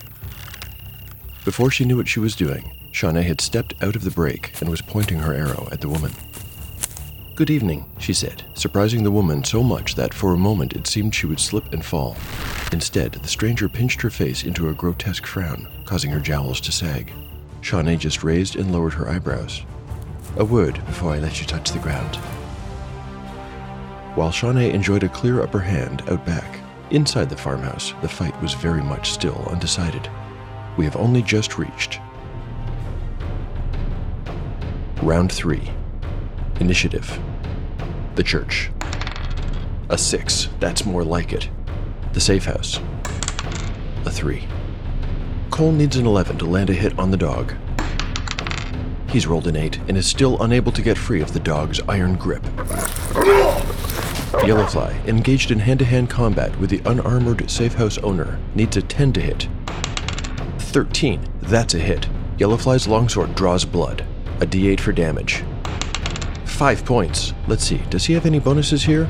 Before 1.45 1.71
she 1.71 1.85
knew 1.85 1.95
what 1.95 2.09
she 2.09 2.19
was 2.19 2.35
doing, 2.35 2.69
Shawnee 2.91 3.23
had 3.23 3.39
stepped 3.39 3.73
out 3.81 3.95
of 3.95 4.03
the 4.03 4.11
brake 4.11 4.51
and 4.59 4.69
was 4.69 4.81
pointing 4.81 5.19
her 5.19 5.33
arrow 5.33 5.69
at 5.71 5.79
the 5.79 5.87
woman. 5.87 6.11
Good 7.37 7.51
evening, 7.51 7.85
she 7.99 8.13
said, 8.13 8.41
surprising 8.55 9.03
the 9.03 9.11
woman 9.11 9.43
so 9.43 9.61
much 9.61 9.93
that 9.93 10.11
for 10.11 10.33
a 10.33 10.37
moment 10.37 10.73
it 10.73 10.87
seemed 10.87 11.13
she 11.13 11.27
would 11.27 11.39
slip 11.39 11.71
and 11.71 11.85
fall. 11.85 12.17
Instead, 12.71 13.11
the 13.11 13.27
stranger 13.27 13.69
pinched 13.69 14.01
her 14.01 14.09
face 14.09 14.43
into 14.43 14.69
a 14.69 14.73
grotesque 14.73 15.23
frown, 15.23 15.67
causing 15.85 16.09
her 16.09 16.19
jowls 16.19 16.59
to 16.61 16.71
sag. 16.71 17.13
Shawnee 17.61 17.95
just 17.95 18.23
raised 18.23 18.55
and 18.55 18.73
lowered 18.73 18.93
her 18.95 19.07
eyebrows. 19.07 19.61
A 20.37 20.43
word 20.43 20.83
before 20.87 21.13
I 21.13 21.19
let 21.19 21.39
you 21.39 21.45
touch 21.45 21.69
the 21.69 21.77
ground. 21.77 22.15
While 24.15 24.31
Shawnee 24.31 24.71
enjoyed 24.71 25.03
a 25.03 25.09
clear 25.09 25.43
upper 25.43 25.59
hand 25.59 26.01
out 26.09 26.25
back, 26.25 26.59
inside 26.89 27.29
the 27.29 27.37
farmhouse, 27.37 27.93
the 28.01 28.09
fight 28.09 28.41
was 28.41 28.55
very 28.55 28.81
much 28.81 29.11
still 29.11 29.47
undecided. 29.51 30.09
We 30.75 30.85
have 30.85 30.95
only 30.95 31.21
just 31.21 31.59
reached. 31.59 31.99
Round 35.03 35.31
3 35.31 35.69
Initiative. 36.59 37.19
The 38.15 38.23
church. 38.23 38.71
A 39.89 39.97
6, 39.97 40.49
that's 40.59 40.85
more 40.85 41.03
like 41.03 41.31
it. 41.31 41.49
The 42.13 42.19
safe 42.19 42.45
house. 42.45 42.79
A 44.05 44.11
3. 44.11 44.47
Cole 45.51 45.71
needs 45.71 45.97
an 45.97 46.07
11 46.07 46.39
to 46.39 46.45
land 46.45 46.69
a 46.69 46.73
hit 46.73 46.97
on 46.97 47.11
the 47.11 47.17
dog. 47.17 47.53
He's 49.09 49.27
rolled 49.27 49.47
an 49.47 49.55
8 49.55 49.79
and 49.87 49.97
is 49.97 50.07
still 50.07 50.41
unable 50.41 50.71
to 50.71 50.81
get 50.81 50.97
free 50.97 51.21
of 51.21 51.33
the 51.33 51.39
dog's 51.39 51.79
iron 51.87 52.15
grip. 52.15 52.43
Yellowfly, 54.43 55.07
engaged 55.07 55.51
in 55.51 55.59
hand 55.59 55.79
to 55.79 55.85
hand 55.85 56.09
combat 56.09 56.57
with 56.59 56.69
the 56.69 56.81
unarmored 56.89 57.49
safe 57.49 57.75
house 57.75 57.97
owner, 57.99 58.39
needs 58.55 58.77
a 58.77 58.81
10 58.81 59.13
to 59.13 59.21
hit. 59.21 59.47
13, 60.57 61.21
that's 61.43 61.75
a 61.75 61.79
hit. 61.79 62.07
Yellowfly's 62.37 62.87
longsword 62.87 63.35
draws 63.35 63.63
blood. 63.63 64.05
A 64.41 64.45
d8 64.45 64.79
for 64.79 64.91
damage. 64.91 65.43
5 66.57 66.85
points. 66.85 67.35
Let's 67.47 67.63
see, 67.63 67.77
does 67.91 68.05
he 68.05 68.13
have 68.13 68.25
any 68.25 68.39
bonuses 68.39 68.83
here? 68.83 69.07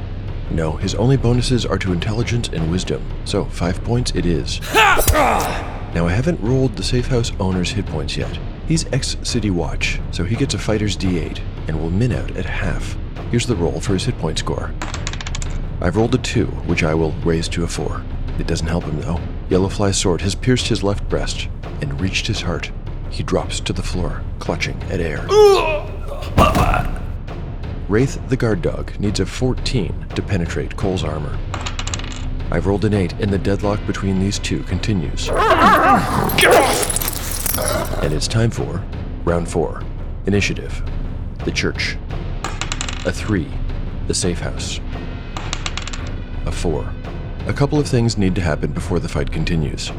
No, 0.52 0.74
his 0.74 0.94
only 0.96 1.16
bonuses 1.16 1.66
are 1.66 1.78
to 1.78 1.94
intelligence 1.94 2.50
and 2.50 2.70
wisdom, 2.70 3.02
so 3.24 3.46
5 3.46 3.86
points 3.86 4.12
it 4.16 4.26
is. 4.26 4.60
Now, 4.76 6.08
I 6.08 6.12
haven't 6.12 6.42
rolled 6.42 6.76
the 6.76 6.84
safe 6.84 7.08
house 7.08 7.32
owner's 7.40 7.72
hit 7.72 7.86
points 7.86 8.18
yet. 8.18 8.38
He's 8.68 8.86
ex 8.92 9.16
City 9.24 9.50
Watch, 9.50 10.02
so 10.12 10.26
he 10.26 10.36
gets 10.36 10.56
a 10.56 10.60
fighter's 10.60 10.98
d8 10.98 11.40
and 11.70 11.80
will 11.80 11.90
min 11.90 12.12
out 12.12 12.36
at 12.36 12.46
half. 12.46 12.98
Here's 13.32 13.48
the 13.48 13.56
roll 13.56 13.80
for 13.80 13.94
his 13.94 14.04
hit 14.04 14.18
point 14.18 14.40
score. 14.40 14.74
I've 15.80 15.96
rolled 15.96 16.16
a 16.16 16.18
2, 16.18 16.48
which 16.48 16.84
I 16.84 16.94
will 16.94 17.14
raise 17.24 17.48
to 17.50 17.64
a 17.64 17.68
4. 17.68 18.04
It 18.40 18.48
doesn't 18.48 18.68
help 18.68 18.84
him 18.84 19.00
though. 19.00 19.22
Yellowfly's 19.50 19.98
sword 19.98 20.20
has 20.20 20.36
pierced 20.36 20.68
his 20.68 20.84
left 20.84 21.08
breast 21.08 21.48
and 21.82 22.02
reached 22.02 22.28
his 22.28 22.42
heart. 22.42 22.72
He 23.10 23.24
drops 23.24 23.62
to 23.62 23.72
the 23.72 23.84
floor, 23.84 24.22
clutching 24.40 24.84
at 24.90 25.00
air. 25.00 25.26
Wraith 27.90 28.20
the 28.28 28.36
guard 28.36 28.62
dog 28.62 29.00
needs 29.00 29.22
a 29.22 29.26
14 29.26 30.08
to 30.14 30.22
penetrate 30.22 30.76
Cole's 30.76 31.06
armor. 31.06 31.38
I've 32.52 32.68
rolled 32.68 32.84
an 32.84 32.94
8, 32.94 33.14
and 33.14 33.32
the 33.32 33.38
deadlock 33.38 33.80
between 33.88 34.20
these 34.20 34.40
two 34.40 34.64
continues. 34.64 35.30
And 38.02 38.14
it's 38.14 38.28
time 38.28 38.52
for 38.52 38.84
round 39.24 39.48
4 39.48 39.82
Initiative. 40.26 40.84
The 41.46 41.52
church. 41.52 41.96
A 43.06 43.12
3. 43.14 43.48
The 44.08 44.14
safe 44.14 44.40
house. 44.40 44.82
A 46.46 46.52
4. 46.52 46.94
A 47.48 47.54
couple 47.54 47.80
of 47.80 47.88
things 47.88 48.18
need 48.18 48.36
to 48.36 48.42
happen 48.42 48.74
before 48.74 49.00
the 49.00 49.08
fight 49.08 49.32
continues. 49.32 49.94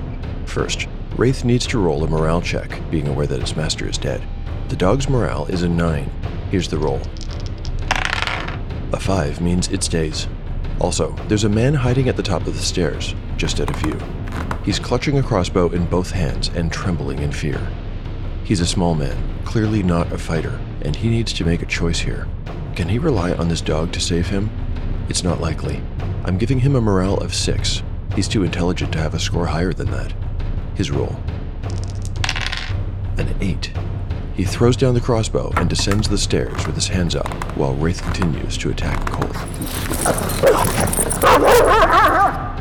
First, 0.44 0.87
Wraith 1.16 1.42
needs 1.42 1.66
to 1.68 1.79
roll 1.79 2.05
a 2.05 2.07
morale 2.07 2.42
check, 2.42 2.83
being 2.90 3.09
aware 3.09 3.27
that 3.27 3.40
its 3.40 3.57
master 3.57 3.88
is 3.88 3.96
dead. 3.96 4.22
The 4.68 4.77
dog's 4.77 5.09
morale 5.09 5.46
is 5.46 5.62
a 5.62 5.68
9. 5.68 6.11
Here's 6.51 6.68
the 6.68 6.77
roll. 6.77 7.01
A 8.92 8.98
5 8.98 9.40
means 9.42 9.68
it 9.68 9.83
stays. 9.83 10.27
Also, 10.81 11.14
there's 11.29 11.44
a 11.44 11.48
man 11.48 11.74
hiding 11.74 12.09
at 12.09 12.16
the 12.16 12.22
top 12.22 12.46
of 12.46 12.55
the 12.55 12.62
stairs, 12.62 13.14
just 13.37 13.61
out 13.61 13.68
of 13.68 13.77
view. 13.77 13.98
He's 14.64 14.79
clutching 14.79 15.18
a 15.18 15.22
crossbow 15.22 15.68
in 15.70 15.85
both 15.87 16.11
hands 16.11 16.48
and 16.55 16.72
trembling 16.72 17.18
in 17.18 17.31
fear. 17.31 17.61
He's 18.44 18.61
a 18.61 18.66
small 18.66 18.94
man, 18.94 19.16
clearly 19.44 19.83
not 19.83 20.12
a 20.12 20.18
fighter, 20.18 20.59
and 20.83 20.96
he 20.96 21.11
needs 21.11 21.35
to 21.35 21.44
make 21.44 21.61
a 21.61 21.66
choice 21.66 21.98
here. 21.98 22.27
Can 22.77 22.88
he 22.88 22.98
rely 22.98 23.33
on 23.33 23.48
this 23.48 23.61
dog 23.61 23.92
to 23.92 24.01
save 24.01 24.29
him? 24.29 24.51
It's 25.11 25.24
not 25.24 25.40
likely. 25.40 25.83
I'm 26.24 26.38
giving 26.38 26.61
him 26.61 26.74
a 26.74 26.81
morale 26.81 27.18
of 27.18 27.35
6. 27.35 27.83
He's 28.14 28.29
too 28.29 28.42
intelligent 28.42 28.92
to 28.92 28.98
have 29.01 29.14
a 29.14 29.18
score 29.18 29.46
higher 29.46 29.72
than 29.72 29.90
that. 29.90 30.14
His 30.77 30.90
roll. 30.90 31.16
An 33.18 33.35
8. 33.40 33.70
He 34.38 34.44
throws 34.44 34.77
down 34.77 34.94
the 34.94 35.01
crossbow 35.01 35.53
and 35.57 35.68
descends 35.68 36.09
the 36.09 36.16
stairs 36.16 36.64
with 36.64 36.77
his 36.77 36.87
hands 36.87 37.16
up 37.16 37.29
while 37.57 37.74
Wraith 37.74 38.01
continues 38.01 38.57
to 38.59 38.70
attack 38.70 39.05
Cole. 39.11 39.29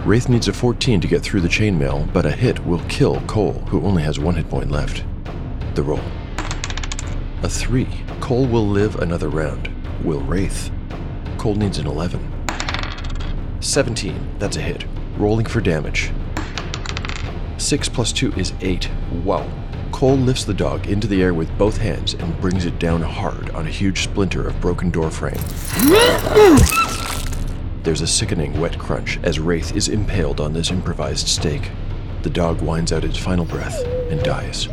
Wraith 0.04 0.28
needs 0.28 0.48
a 0.48 0.54
14 0.54 1.00
to 1.00 1.08
get 1.08 1.22
through 1.22 1.42
the 1.42 1.48
chainmail, 1.48 2.12
but 2.12 2.26
a 2.26 2.32
hit 2.32 2.66
will 2.66 2.82
kill 2.90 3.22
Cole, 3.28 3.60
who 3.70 3.84
only 3.84 4.02
has 4.02 4.18
one 4.18 4.34
hit 4.34 4.50
point 4.50 4.72
left. 4.72 5.04
The 5.76 5.84
roll. 5.84 6.02
A 7.44 7.48
3. 7.48 7.88
Cole 8.22 8.48
will 8.48 8.68
live 8.68 8.96
another 8.96 9.30
round. 9.30 9.70
Will 10.04 10.22
Wraith? 10.22 10.72
Cole 11.38 11.54
needs 11.54 11.78
an 11.78 11.86
11. 11.86 12.28
17. 13.60 14.38
That's 14.40 14.58
a 14.58 14.62
hit. 14.62 14.84
Rolling 15.20 15.46
for 15.46 15.62
damage. 15.62 16.12
6 17.60 17.90
plus 17.90 18.12
2 18.14 18.34
is 18.34 18.54
8. 18.62 18.90
Wow. 19.24 19.48
Cole 19.98 20.16
lifts 20.16 20.44
the 20.44 20.54
dog 20.54 20.86
into 20.86 21.08
the 21.08 21.24
air 21.24 21.34
with 21.34 21.58
both 21.58 21.78
hands 21.78 22.14
and 22.14 22.40
brings 22.40 22.66
it 22.66 22.78
down 22.78 23.02
hard 23.02 23.50
on 23.50 23.66
a 23.66 23.72
huge 23.72 24.04
splinter 24.04 24.48
of 24.48 24.62
broken 24.62 24.92
door 24.92 25.10
frame. 25.10 25.42
There's 27.82 28.02
a 28.02 28.06
sickening 28.06 28.62
wet 28.62 28.78
crunch 28.78 29.18
as 29.24 29.40
Wraith 29.40 29.76
is 29.76 29.88
impaled 29.88 30.40
on 30.40 30.54
this 30.54 30.70
improvised 30.70 31.28
stake. 31.28 31.72
The 32.22 32.30
dog 32.30 32.62
whines 32.62 32.94
out 32.94 33.06
its 33.06 33.18
final 33.18 33.44
breath 33.44 33.84
and 34.12 34.22
dies. 34.22 34.68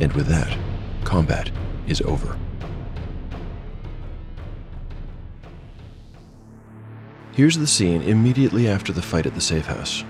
And 0.00 0.10
with 0.14 0.26
that, 0.28 0.56
combat 1.04 1.50
is 1.86 2.00
over. 2.00 2.38
Here's 7.32 7.58
the 7.58 7.66
scene 7.66 8.00
immediately 8.00 8.66
after 8.66 8.90
the 8.90 9.02
fight 9.02 9.26
at 9.26 9.34
the 9.34 9.42
safe 9.42 9.66
house. 9.66 10.02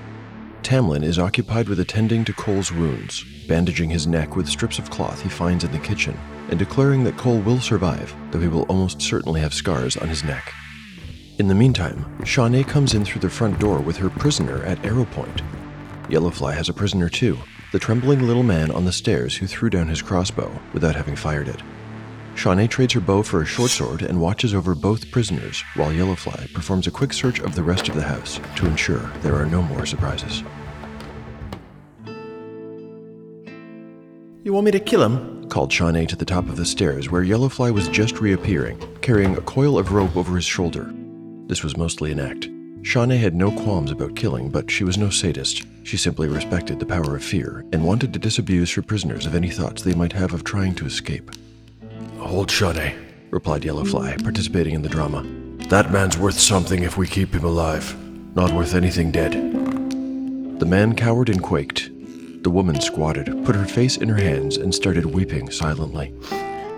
Tamlin 0.64 1.04
is 1.04 1.18
occupied 1.18 1.68
with 1.68 1.78
attending 1.78 2.24
to 2.24 2.32
Cole's 2.32 2.72
wounds, 2.72 3.22
bandaging 3.46 3.90
his 3.90 4.06
neck 4.06 4.34
with 4.34 4.48
strips 4.48 4.78
of 4.78 4.88
cloth 4.88 5.20
he 5.20 5.28
finds 5.28 5.62
in 5.62 5.70
the 5.72 5.78
kitchen, 5.78 6.18
and 6.48 6.58
declaring 6.58 7.04
that 7.04 7.18
Cole 7.18 7.40
will 7.40 7.60
survive, 7.60 8.16
though 8.30 8.40
he 8.40 8.48
will 8.48 8.62
almost 8.62 9.02
certainly 9.02 9.42
have 9.42 9.52
scars 9.52 9.98
on 9.98 10.08
his 10.08 10.24
neck. 10.24 10.54
In 11.38 11.48
the 11.48 11.54
meantime, 11.54 12.24
Shawnee 12.24 12.64
comes 12.64 12.94
in 12.94 13.04
through 13.04 13.20
the 13.20 13.28
front 13.28 13.58
door 13.58 13.78
with 13.78 13.98
her 13.98 14.08
prisoner 14.08 14.62
at 14.64 14.82
arrow 14.86 15.04
point. 15.04 15.42
Yellowfly 16.08 16.54
has 16.54 16.70
a 16.70 16.74
prisoner 16.74 17.10
too, 17.10 17.38
the 17.72 17.78
trembling 17.78 18.26
little 18.26 18.42
man 18.42 18.70
on 18.70 18.86
the 18.86 18.92
stairs 18.92 19.36
who 19.36 19.46
threw 19.46 19.68
down 19.68 19.88
his 19.88 20.00
crossbow 20.00 20.50
without 20.72 20.96
having 20.96 21.14
fired 21.14 21.48
it. 21.48 21.60
Shawnee 22.36 22.68
trades 22.68 22.94
her 22.94 23.00
bow 23.00 23.22
for 23.22 23.42
a 23.42 23.46
short 23.46 23.70
sword 23.70 24.02
and 24.02 24.20
watches 24.20 24.54
over 24.54 24.74
both 24.74 25.10
prisoners, 25.10 25.62
while 25.76 25.92
Yellowfly 25.92 26.52
performs 26.52 26.86
a 26.86 26.90
quick 26.90 27.12
search 27.12 27.40
of 27.40 27.54
the 27.54 27.62
rest 27.62 27.88
of 27.88 27.94
the 27.94 28.02
house 28.02 28.40
to 28.56 28.66
ensure 28.66 29.10
there 29.20 29.36
are 29.36 29.46
no 29.46 29.62
more 29.62 29.86
surprises. 29.86 30.42
Want 34.54 34.66
me 34.66 34.70
to 34.70 34.80
kill 34.80 35.02
him? 35.02 35.48
called 35.48 35.72
Shawnee 35.72 36.06
to 36.06 36.16
the 36.16 36.24
top 36.24 36.48
of 36.48 36.56
the 36.56 36.64
stairs 36.64 37.10
where 37.10 37.22
Yellowfly 37.22 37.72
was 37.72 37.88
just 37.88 38.20
reappearing, 38.20 38.80
carrying 39.02 39.36
a 39.36 39.42
coil 39.42 39.78
of 39.78 39.92
rope 39.92 40.16
over 40.16 40.36
his 40.36 40.44
shoulder. 40.44 40.92
This 41.46 41.62
was 41.62 41.76
mostly 41.76 42.12
an 42.12 42.20
act. 42.20 42.48
Shawnee 42.82 43.18
had 43.18 43.34
no 43.34 43.50
qualms 43.50 43.90
about 43.90 44.16
killing, 44.16 44.50
but 44.50 44.70
she 44.70 44.84
was 44.84 44.96
no 44.96 45.10
sadist. 45.10 45.64
She 45.84 45.96
simply 45.96 46.28
respected 46.28 46.78
the 46.78 46.86
power 46.86 47.16
of 47.16 47.24
fear 47.24 47.64
and 47.72 47.84
wanted 47.84 48.12
to 48.12 48.18
disabuse 48.18 48.72
her 48.72 48.82
prisoners 48.82 49.26
of 49.26 49.34
any 49.34 49.50
thoughts 49.50 49.82
they 49.82 49.94
might 49.94 50.12
have 50.12 50.32
of 50.32 50.44
trying 50.44 50.74
to 50.76 50.86
escape. 50.86 51.30
Hold 52.18 52.50
Shawnee, 52.50 52.94
replied 53.30 53.62
Yellowfly, 53.62 54.22
participating 54.22 54.74
in 54.74 54.82
the 54.82 54.88
drama. 54.88 55.22
That 55.68 55.90
man's 55.90 56.18
worth 56.18 56.38
something 56.38 56.82
if 56.82 56.96
we 56.96 57.06
keep 57.06 57.34
him 57.34 57.44
alive, 57.44 57.96
not 58.36 58.52
worth 58.52 58.74
anything 58.74 59.10
dead. 59.10 59.32
The 60.60 60.66
man 60.66 60.94
cowered 60.94 61.28
and 61.28 61.42
quaked. 61.42 61.90
The 62.44 62.50
woman 62.50 62.78
squatted, 62.78 63.46
put 63.46 63.56
her 63.56 63.64
face 63.64 63.96
in 63.96 64.10
her 64.10 64.18
hands, 64.18 64.58
and 64.58 64.74
started 64.74 65.06
weeping 65.06 65.50
silently. 65.50 66.12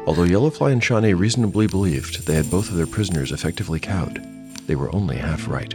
Although 0.07 0.23
Yellowfly 0.23 0.73
and 0.73 0.83
Shawnee 0.83 1.13
reasonably 1.13 1.67
believed 1.67 2.25
they 2.25 2.35
had 2.35 2.49
both 2.49 2.71
of 2.71 2.77
their 2.77 2.87
prisoners 2.87 3.33
effectively 3.33 3.81
cowed, 3.81 4.25
they 4.69 4.77
were 4.77 4.95
only 4.95 5.17
half 5.17 5.49
right. 5.49 5.75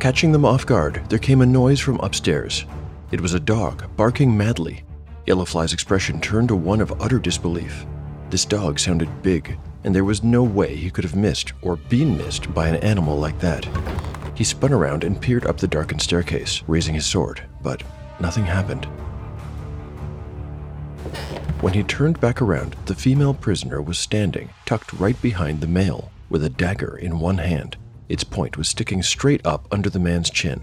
Catching 0.00 0.32
them 0.32 0.44
off 0.44 0.66
guard, 0.66 1.00
there 1.10 1.20
came 1.20 1.42
a 1.42 1.46
noise 1.46 1.78
from 1.78 2.00
upstairs. 2.00 2.64
It 3.12 3.20
was 3.20 3.34
a 3.34 3.40
dog, 3.40 3.84
barking 3.96 4.36
madly. 4.36 4.82
Yellowfly's 5.28 5.72
expression 5.72 6.20
turned 6.20 6.48
to 6.48 6.56
one 6.56 6.80
of 6.80 7.00
utter 7.00 7.20
disbelief. 7.20 7.86
This 8.30 8.44
dog 8.44 8.80
sounded 8.80 9.22
big, 9.22 9.56
and 9.84 9.94
there 9.94 10.02
was 10.02 10.24
no 10.24 10.42
way 10.42 10.74
he 10.74 10.90
could 10.90 11.04
have 11.04 11.14
missed 11.14 11.52
or 11.62 11.76
been 11.76 12.16
missed 12.16 12.52
by 12.52 12.66
an 12.66 12.82
animal 12.82 13.16
like 13.16 13.38
that. 13.38 13.64
He 14.34 14.44
spun 14.44 14.72
around 14.72 15.04
and 15.04 15.20
peered 15.20 15.46
up 15.46 15.58
the 15.58 15.68
darkened 15.68 16.00
staircase, 16.02 16.62
raising 16.66 16.94
his 16.94 17.06
sword, 17.06 17.42
but 17.62 17.82
nothing 18.20 18.44
happened. 18.44 18.86
When 21.60 21.74
he 21.74 21.82
turned 21.82 22.20
back 22.20 22.42
around, 22.42 22.74
the 22.86 22.94
female 22.94 23.34
prisoner 23.34 23.80
was 23.80 23.98
standing, 23.98 24.50
tucked 24.64 24.92
right 24.94 25.20
behind 25.22 25.60
the 25.60 25.66
male, 25.66 26.10
with 26.28 26.42
a 26.44 26.50
dagger 26.50 26.96
in 26.96 27.20
one 27.20 27.38
hand. 27.38 27.76
Its 28.08 28.24
point 28.24 28.56
was 28.56 28.68
sticking 28.68 29.02
straight 29.02 29.44
up 29.46 29.68
under 29.70 29.88
the 29.88 30.00
man's 30.00 30.30
chin. 30.30 30.62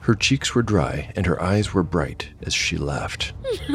Her 0.00 0.14
cheeks 0.14 0.54
were 0.54 0.62
dry 0.62 1.12
and 1.14 1.26
her 1.26 1.40
eyes 1.42 1.74
were 1.74 1.82
bright 1.82 2.30
as 2.42 2.54
she 2.54 2.76
laughed. 2.76 3.32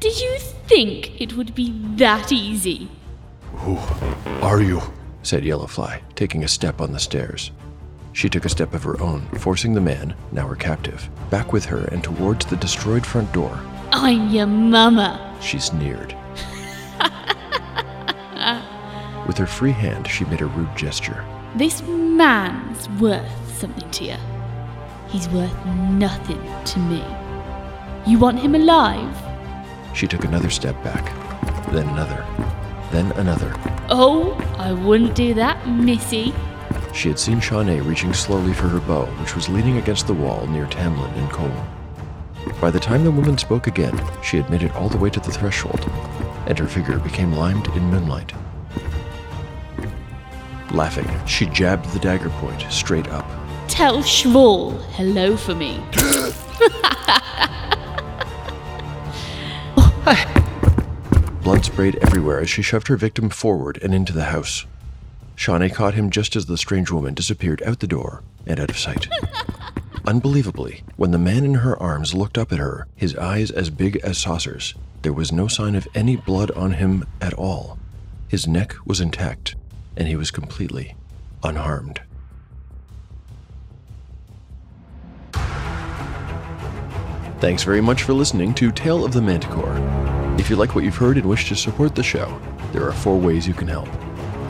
Did 0.00 0.20
you 0.20 0.38
think 0.68 1.20
it 1.20 1.36
would 1.36 1.54
be 1.54 1.70
that 1.96 2.30
easy? 2.30 2.88
Who 3.54 3.76
are 4.42 4.60
you? 4.60 4.80
Said 5.22 5.42
Yellowfly, 5.42 6.00
taking 6.14 6.44
a 6.44 6.48
step 6.48 6.80
on 6.80 6.92
the 6.92 6.98
stairs. 6.98 7.50
She 8.12 8.28
took 8.28 8.44
a 8.44 8.48
step 8.48 8.74
of 8.74 8.82
her 8.82 9.00
own, 9.00 9.22
forcing 9.38 9.74
the 9.74 9.80
man, 9.80 10.14
now 10.32 10.46
her 10.48 10.56
captive, 10.56 11.08
back 11.30 11.52
with 11.52 11.64
her 11.66 11.84
and 11.86 12.02
towards 12.02 12.46
the 12.46 12.56
destroyed 12.56 13.06
front 13.06 13.32
door. 13.32 13.60
I'm 13.92 14.28
your 14.30 14.46
mama. 14.46 15.36
She 15.40 15.58
sneered. 15.58 16.16
With 19.26 19.38
her 19.38 19.46
free 19.46 19.72
hand, 19.72 20.08
she 20.08 20.24
made 20.24 20.40
a 20.40 20.46
rude 20.46 20.76
gesture. 20.76 21.24
This 21.54 21.82
man's 21.82 22.88
worth 23.00 23.58
something 23.58 23.88
to 23.90 24.04
you. 24.04 24.16
He's 25.08 25.28
worth 25.28 25.54
nothing 25.66 26.42
to 26.64 26.78
me. 26.80 27.04
You 28.06 28.18
want 28.18 28.40
him 28.40 28.54
alive? 28.54 29.16
She 29.94 30.08
took 30.08 30.24
another 30.24 30.50
step 30.50 30.82
back, 30.82 31.04
then 31.70 31.88
another, 31.90 32.24
then 32.90 33.12
another. 33.12 33.54
Oh, 33.88 34.32
I 34.58 34.72
wouldn't 34.72 35.14
do 35.14 35.34
that, 35.34 35.68
missy. 35.68 36.34
She 36.92 37.08
had 37.08 37.18
seen 37.18 37.40
Shawnee 37.40 37.80
reaching 37.80 38.12
slowly 38.12 38.52
for 38.52 38.68
her 38.68 38.80
bow, 38.80 39.06
which 39.20 39.34
was 39.34 39.48
leaning 39.48 39.78
against 39.78 40.06
the 40.06 40.14
wall 40.14 40.46
near 40.46 40.66
Tamlin 40.66 41.12
and 41.16 41.30
Cole. 41.30 41.50
By 42.60 42.70
the 42.70 42.80
time 42.80 43.04
the 43.04 43.10
woman 43.10 43.38
spoke 43.38 43.66
again, 43.66 43.98
she 44.22 44.36
had 44.36 44.50
made 44.50 44.62
it 44.62 44.74
all 44.74 44.88
the 44.88 44.98
way 44.98 45.10
to 45.10 45.20
the 45.20 45.30
threshold, 45.30 45.90
and 46.46 46.58
her 46.58 46.66
figure 46.66 46.98
became 46.98 47.32
limed 47.32 47.68
in 47.68 47.84
moonlight. 47.84 48.32
Laughing, 50.72 51.08
she 51.26 51.46
jabbed 51.46 51.86
the 51.92 51.98
dagger 51.98 52.30
point 52.30 52.62
straight 52.70 53.08
up. 53.08 53.26
Tell 53.68 53.98
Shvall 54.02 54.80
hello 54.92 55.36
for 55.36 55.54
me. 55.54 55.80
Blood 61.50 61.64
sprayed 61.64 61.96
everywhere 61.96 62.38
as 62.38 62.48
she 62.48 62.62
shoved 62.62 62.86
her 62.86 62.96
victim 62.96 63.28
forward 63.28 63.76
and 63.82 63.92
into 63.92 64.12
the 64.12 64.26
house. 64.26 64.66
Shawnee 65.34 65.68
caught 65.68 65.94
him 65.94 66.08
just 66.08 66.36
as 66.36 66.46
the 66.46 66.56
strange 66.56 66.92
woman 66.92 67.12
disappeared 67.12 67.60
out 67.64 67.80
the 67.80 67.88
door 67.88 68.22
and 68.46 68.60
out 68.60 68.70
of 68.70 68.78
sight. 68.78 69.08
Unbelievably, 70.06 70.84
when 70.94 71.10
the 71.10 71.18
man 71.18 71.44
in 71.44 71.54
her 71.54 71.76
arms 71.82 72.14
looked 72.14 72.38
up 72.38 72.52
at 72.52 72.60
her, 72.60 72.86
his 72.94 73.16
eyes 73.16 73.50
as 73.50 73.68
big 73.68 73.96
as 73.96 74.16
saucers, 74.16 74.76
there 75.02 75.12
was 75.12 75.32
no 75.32 75.48
sign 75.48 75.74
of 75.74 75.88
any 75.92 76.14
blood 76.14 76.52
on 76.52 76.74
him 76.74 77.04
at 77.20 77.34
all. 77.34 77.80
His 78.28 78.46
neck 78.46 78.76
was 78.86 79.00
intact, 79.00 79.56
and 79.96 80.06
he 80.06 80.14
was 80.14 80.30
completely 80.30 80.94
unharmed. 81.42 82.00
Thanks 87.40 87.64
very 87.64 87.80
much 87.80 88.04
for 88.04 88.12
listening 88.12 88.54
to 88.54 88.70
Tale 88.70 89.04
of 89.04 89.12
the 89.12 89.20
Manticore. 89.20 90.19
If 90.40 90.48
you 90.48 90.56
like 90.56 90.74
what 90.74 90.84
you've 90.84 90.96
heard 90.96 91.18
and 91.18 91.26
wish 91.26 91.50
to 91.50 91.54
support 91.54 91.94
the 91.94 92.02
show, 92.02 92.40
there 92.72 92.88
are 92.88 92.92
four 92.92 93.18
ways 93.18 93.46
you 93.46 93.52
can 93.52 93.68
help. 93.68 93.88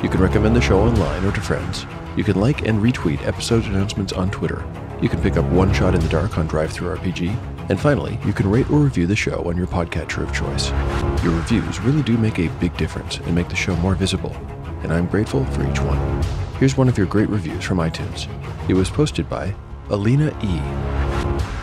You 0.05 0.09
can 0.09 0.21
recommend 0.21 0.55
the 0.55 0.61
show 0.61 0.79
online 0.79 1.25
or 1.25 1.33
to 1.33 1.41
friends. 1.41 1.85
You 2.17 2.23
can 2.23 2.41
like 2.41 2.65
and 2.65 2.81
retweet 2.81 3.27
episode 3.27 3.65
announcements 3.65 4.13
on 4.13 4.31
Twitter. 4.31 4.65
You 5.03 5.09
can 5.09 5.21
pick 5.21 5.37
up 5.37 5.45
One 5.47 5.73
Shot 5.75 5.97
in 5.97 6.01
the 6.01 6.09
Dark 6.09 6.39
on 6.39 6.49
DriveThruRPG. 6.49 7.37
And 7.71 7.81
finally, 7.81 8.21
you 8.25 8.33
can 8.33 8.49
rate 8.49 8.71
or 8.71 8.79
review 8.79 9.09
the 9.09 9.17
show 9.17 9.43
on 9.49 9.57
your 9.57 9.67
podcatcher 9.67 10.23
of 10.23 10.33
choice. 10.33 10.71
Your 11.25 11.35
reviews 11.35 11.81
really 11.81 12.05
do 12.05 12.17
make 12.17 12.39
a 12.39 12.47
big 12.61 12.77
difference 12.77 13.17
and 13.19 13.35
make 13.35 13.49
the 13.49 13.57
show 13.57 13.75
more 13.77 13.97
visible, 13.97 14.33
and 14.85 14.93
I'm 14.93 15.09
grateful 15.09 15.45
for 15.47 15.69
each 15.69 15.81
one. 15.81 16.23
Here's 16.61 16.77
one 16.77 16.89
of 16.89 16.97
your 16.97 17.09
great 17.09 17.29
reviews 17.29 17.65
from 17.65 17.79
iTunes. 17.79 18.29
It 18.71 18.75
was 18.75 18.91
posted 18.91 19.29
by 19.29 19.53
Alina 19.89 20.29
E. 20.45 20.61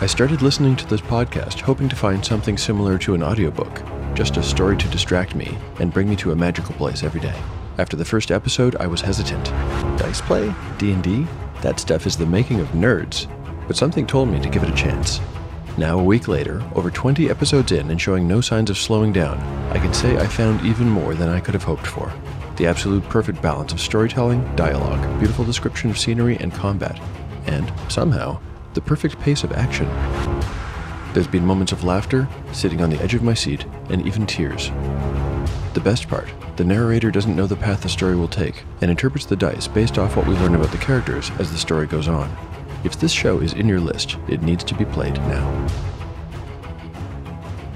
I 0.01 0.05
started 0.05 0.41
listening 0.41 0.75
to 0.75 0.85
this 0.85 0.99
podcast 0.99 1.61
hoping 1.61 1.87
to 1.87 1.95
find 1.95 2.25
something 2.25 2.57
similar 2.57 2.97
to 2.99 3.13
an 3.13 3.23
audiobook, 3.23 3.81
just 4.17 4.35
a 4.35 4.41
story 4.41 4.75
to 4.75 4.87
distract 4.87 5.35
me 5.35 5.55
and 5.79 5.93
bring 5.93 6.09
me 6.09 6.15
to 6.15 6.31
a 6.31 6.35
magical 6.35 6.73
place 6.73 7.03
every 7.03 7.21
day. 7.21 7.39
After 7.77 7.95
the 7.95 8.03
first 8.03 8.31
episode, 8.31 8.75
I 8.77 8.87
was 8.87 8.99
hesitant. 8.99 9.45
Dice 9.99 10.21
play? 10.21 10.51
D&D? 10.79 11.27
That 11.61 11.79
stuff 11.79 12.07
is 12.07 12.17
the 12.17 12.25
making 12.25 12.59
of 12.59 12.67
nerds. 12.69 13.27
But 13.67 13.77
something 13.77 14.07
told 14.07 14.29
me 14.29 14.39
to 14.41 14.49
give 14.49 14.63
it 14.63 14.71
a 14.71 14.75
chance. 14.75 15.21
Now, 15.77 15.99
a 15.99 16.03
week 16.03 16.27
later, 16.27 16.63
over 16.73 16.89
20 16.89 17.29
episodes 17.29 17.71
in 17.71 17.91
and 17.91 18.01
showing 18.01 18.27
no 18.27 18.41
signs 18.41 18.71
of 18.71 18.79
slowing 18.79 19.13
down, 19.13 19.37
I 19.71 19.77
can 19.77 19.93
say 19.93 20.17
I 20.17 20.25
found 20.25 20.65
even 20.65 20.89
more 20.89 21.13
than 21.13 21.29
I 21.29 21.39
could 21.39 21.53
have 21.53 21.63
hoped 21.63 21.85
for. 21.85 22.11
The 22.55 22.65
absolute 22.65 23.03
perfect 23.03 23.39
balance 23.43 23.71
of 23.71 23.79
storytelling, 23.79 24.43
dialogue, 24.55 25.19
beautiful 25.19 25.45
description 25.45 25.91
of 25.91 25.99
scenery 25.99 26.37
and 26.37 26.51
combat, 26.51 26.99
and, 27.45 27.71
somehow, 27.87 28.39
the 28.73 28.81
perfect 28.81 29.19
pace 29.19 29.43
of 29.43 29.51
action. 29.51 29.87
There's 31.17 31.25
been 31.25 31.47
moments 31.47 31.71
of 31.71 31.83
laughter, 31.83 32.29
sitting 32.51 32.79
on 32.79 32.91
the 32.91 33.01
edge 33.01 33.15
of 33.15 33.23
my 33.23 33.33
seat, 33.33 33.65
and 33.89 34.05
even 34.05 34.27
tears. 34.27 34.69
The 35.73 35.81
best 35.83 36.07
part, 36.07 36.31
the 36.57 36.63
narrator 36.63 37.09
doesn't 37.09 37.35
know 37.35 37.47
the 37.47 37.55
path 37.55 37.81
the 37.81 37.89
story 37.89 38.15
will 38.15 38.27
take 38.27 38.63
and 38.81 38.91
interprets 38.91 39.25
the 39.25 39.35
dice 39.35 39.67
based 39.67 39.97
off 39.97 40.15
what 40.15 40.27
we 40.27 40.35
learn 40.35 40.53
about 40.53 40.69
the 40.69 40.77
characters 40.77 41.31
as 41.39 41.51
the 41.51 41.57
story 41.57 41.87
goes 41.87 42.07
on. 42.07 42.29
If 42.83 42.99
this 42.99 43.11
show 43.11 43.39
is 43.39 43.53
in 43.53 43.67
your 43.67 43.79
list, 43.79 44.17
it 44.27 44.43
needs 44.43 44.63
to 44.65 44.75
be 44.75 44.85
played 44.85 45.15
now. 45.15 45.67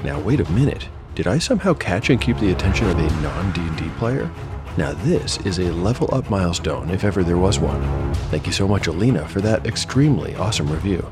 Now 0.04 0.19
wait 0.19 0.39
a 0.39 0.51
minute. 0.51 0.88
Did 1.15 1.25
I 1.25 1.39
somehow 1.39 1.73
catch 1.73 2.12
and 2.12 2.21
keep 2.21 2.38
the 2.38 2.51
attention 2.51 2.91
of 2.91 2.99
a 2.99 3.21
non-D&D 3.23 3.89
player? 3.97 4.30
Now 4.77 4.93
this 4.93 5.39
is 5.47 5.58
a 5.58 5.73
level 5.73 6.13
up 6.13 6.30
milestone 6.30 6.91
if 6.91 7.04
ever 7.04 7.23
there 7.23 7.39
was 7.39 7.58
one. 7.58 8.13
Thank 8.30 8.45
you 8.45 8.54
so 8.54 8.67
much 8.67 8.86
Alina 8.86 9.27
for 9.27 9.41
that 9.41 9.65
extremely 9.65 10.36
awesome 10.36 10.71
review. 10.71 11.12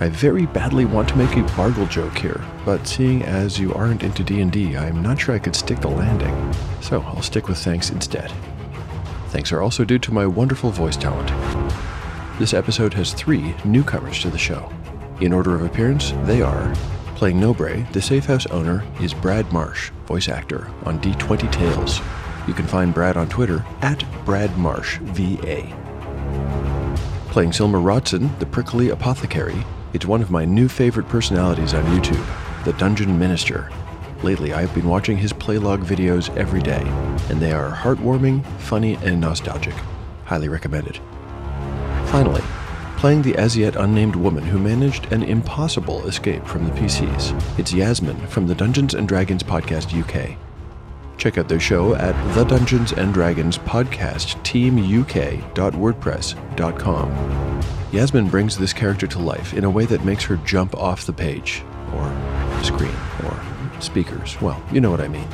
I 0.00 0.08
very 0.08 0.46
badly 0.46 0.84
want 0.84 1.08
to 1.08 1.16
make 1.16 1.36
a 1.36 1.42
Bargle 1.56 1.86
joke 1.86 2.16
here, 2.16 2.40
but 2.64 2.86
seeing 2.86 3.24
as 3.24 3.58
you 3.58 3.74
aren't 3.74 4.04
into 4.04 4.22
D&D, 4.22 4.76
I'm 4.76 5.02
not 5.02 5.20
sure 5.20 5.34
I 5.34 5.40
could 5.40 5.56
stick 5.56 5.80
the 5.80 5.88
landing. 5.88 6.54
So 6.80 7.02
I'll 7.02 7.22
stick 7.22 7.48
with 7.48 7.58
thanks 7.58 7.90
instead. 7.90 8.32
Thanks 9.30 9.50
are 9.50 9.60
also 9.60 9.84
due 9.84 9.98
to 9.98 10.14
my 10.14 10.24
wonderful 10.24 10.70
voice 10.70 10.96
talent. 10.96 11.28
This 12.38 12.54
episode 12.54 12.94
has 12.94 13.12
three 13.12 13.56
newcomers 13.64 14.20
to 14.22 14.30
the 14.30 14.38
show. 14.38 14.70
In 15.20 15.32
order 15.32 15.56
of 15.56 15.64
appearance, 15.64 16.12
they 16.22 16.42
are 16.42 16.72
playing 17.16 17.40
Nobre, 17.40 17.90
the 17.92 18.00
safe 18.00 18.26
house 18.26 18.46
owner 18.46 18.84
is 19.00 19.12
Brad 19.12 19.52
Marsh, 19.52 19.90
voice 20.06 20.28
actor 20.28 20.70
on 20.84 21.00
D20 21.00 21.50
Tales. 21.50 22.00
You 22.46 22.54
can 22.54 22.68
find 22.68 22.94
Brad 22.94 23.16
on 23.16 23.28
Twitter 23.28 23.66
at 23.82 24.04
Brad 24.24 24.56
Marsh 24.56 24.98
VA. 24.98 25.62
Playing 27.30 27.50
Silmer 27.50 27.80
Rotson, 27.80 28.38
the 28.38 28.46
prickly 28.46 28.90
apothecary, 28.90 29.64
it's 29.92 30.06
one 30.06 30.22
of 30.22 30.30
my 30.30 30.44
new 30.44 30.68
favorite 30.68 31.08
personalities 31.08 31.74
on 31.74 31.84
YouTube, 31.84 32.24
the 32.64 32.72
Dungeon 32.74 33.18
Minister. 33.18 33.70
Lately, 34.22 34.52
I've 34.52 34.74
been 34.74 34.88
watching 34.88 35.16
his 35.16 35.32
playlog 35.32 35.84
videos 35.84 36.34
every 36.36 36.60
day, 36.60 36.82
and 37.30 37.40
they 37.40 37.52
are 37.52 37.70
heartwarming, 37.70 38.44
funny, 38.58 38.96
and 38.96 39.20
nostalgic. 39.20 39.74
Highly 40.24 40.48
recommended. 40.48 41.00
Finally, 42.06 42.42
playing 42.96 43.22
the 43.22 43.36
as 43.36 43.56
yet 43.56 43.76
unnamed 43.76 44.16
woman 44.16 44.44
who 44.44 44.58
managed 44.58 45.12
an 45.12 45.22
impossible 45.22 46.06
escape 46.06 46.44
from 46.44 46.64
the 46.64 46.72
PCs, 46.72 47.58
it's 47.58 47.72
Yasmin 47.72 48.26
from 48.26 48.46
the 48.46 48.54
Dungeons 48.54 48.94
and 48.94 49.06
Dragons 49.06 49.42
Podcast 49.42 49.94
UK. 49.98 50.36
Check 51.18 51.36
out 51.36 51.48
their 51.48 51.60
show 51.60 51.94
at 51.96 52.14
the 52.34 52.44
Dungeons 52.44 52.92
and 52.92 53.12
Dragons 53.12 53.58
Podcast 53.58 54.42
Team 54.44 54.78
UK.wordpress.com. 54.78 57.60
Yasmin 57.92 58.28
brings 58.28 58.56
this 58.56 58.72
character 58.72 59.06
to 59.08 59.18
life 59.18 59.52
in 59.54 59.64
a 59.64 59.70
way 59.70 59.84
that 59.86 60.04
makes 60.04 60.22
her 60.24 60.36
jump 60.38 60.74
off 60.76 61.06
the 61.06 61.12
page, 61.12 61.62
or 61.94 62.04
screen, 62.62 62.94
or 63.24 63.40
speakers. 63.80 64.40
Well, 64.40 64.62
you 64.70 64.80
know 64.80 64.90
what 64.90 65.00
I 65.00 65.08
mean. 65.08 65.26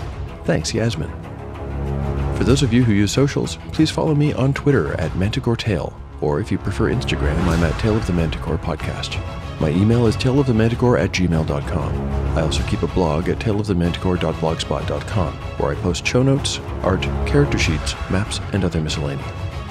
Thanks, 0.45 0.73
Yasmin. 0.73 1.11
For 2.37 2.45
those 2.45 2.63
of 2.63 2.73
you 2.73 2.85
who 2.85 2.93
use 2.93 3.13
socials, 3.13 3.59
please 3.73 3.91
follow 3.91 4.15
me 4.15 4.33
on 4.33 4.55
Twitter 4.55 4.99
at 5.01 5.15
Manticore 5.17 5.57
Tale, 5.57 5.93
or 6.21 6.41
if 6.41 6.51
you 6.51 6.59
prefer 6.59 6.91
Instagram, 6.91 7.37
I'm 7.47 7.63
at 7.63 7.79
Tale 7.79 7.97
of 7.97 8.07
the 8.07 8.13
Manticore 8.13 8.59
Podcast. 8.59 9.21
My 9.61 9.71
email 9.71 10.07
is 10.07 10.17
taleofthemanticore 10.17 11.01
at 11.01 11.13
gmail.com. 11.13 12.24
I 12.35 12.41
also 12.41 12.65
keep 12.65 12.83
a 12.83 12.89
blog 12.89 13.29
at 13.29 13.39
taleofthemanticore.blogspot.com, 13.39 15.33
where 15.33 15.71
I 15.71 15.75
post 15.77 16.05
show 16.05 16.25
notes, 16.25 16.59
art, 16.83 17.03
character 17.27 17.59
sheets, 17.59 17.95
maps, 18.11 18.41
and 18.53 18.65
other 18.65 18.81
miscellany. 18.81 19.23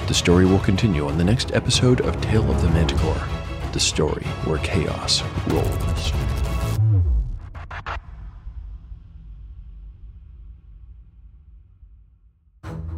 The 0.06 0.14
story 0.14 0.46
will 0.46 0.60
continue 0.60 1.06
on 1.06 1.18
the 1.18 1.24
next 1.24 1.52
episode 1.52 2.00
of 2.00 2.18
Tale 2.22 2.50
of 2.50 2.62
the 2.62 2.68
Manticore, 2.70 3.20
the 3.72 3.80
story 3.80 4.24
where 4.46 4.58
chaos 4.58 5.22
rolls. 5.48 6.12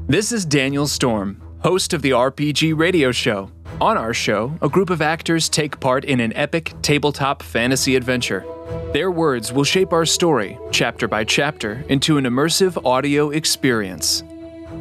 This 0.06 0.30
is 0.30 0.44
Daniel 0.44 0.86
Storm, 0.86 1.42
host 1.58 1.92
of 1.92 2.02
the 2.02 2.10
RPG 2.10 2.78
Radio 2.78 3.10
Show. 3.10 3.50
On 3.80 3.98
our 3.98 4.14
show, 4.14 4.56
a 4.62 4.68
group 4.68 4.90
of 4.90 5.02
actors 5.02 5.48
take 5.48 5.80
part 5.80 6.04
in 6.04 6.20
an 6.20 6.32
epic 6.36 6.72
tabletop 6.82 7.42
fantasy 7.42 7.96
adventure. 7.96 8.46
Their 8.92 9.10
words 9.10 9.52
will 9.52 9.64
shape 9.64 9.92
our 9.92 10.06
story, 10.06 10.58
chapter 10.70 11.06
by 11.06 11.24
chapter, 11.24 11.84
into 11.88 12.18
an 12.18 12.24
immersive 12.24 12.84
audio 12.84 13.30
experience. 13.30 14.22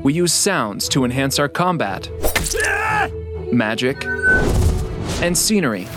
We 0.04 0.14
use 0.14 0.34
sounds 0.34 0.90
to 0.90 1.06
enhance 1.06 1.40
our 1.40 1.50
combat, 1.50 2.10
magic, 3.52 4.06
and 5.22 5.38
scenery. 5.38 5.88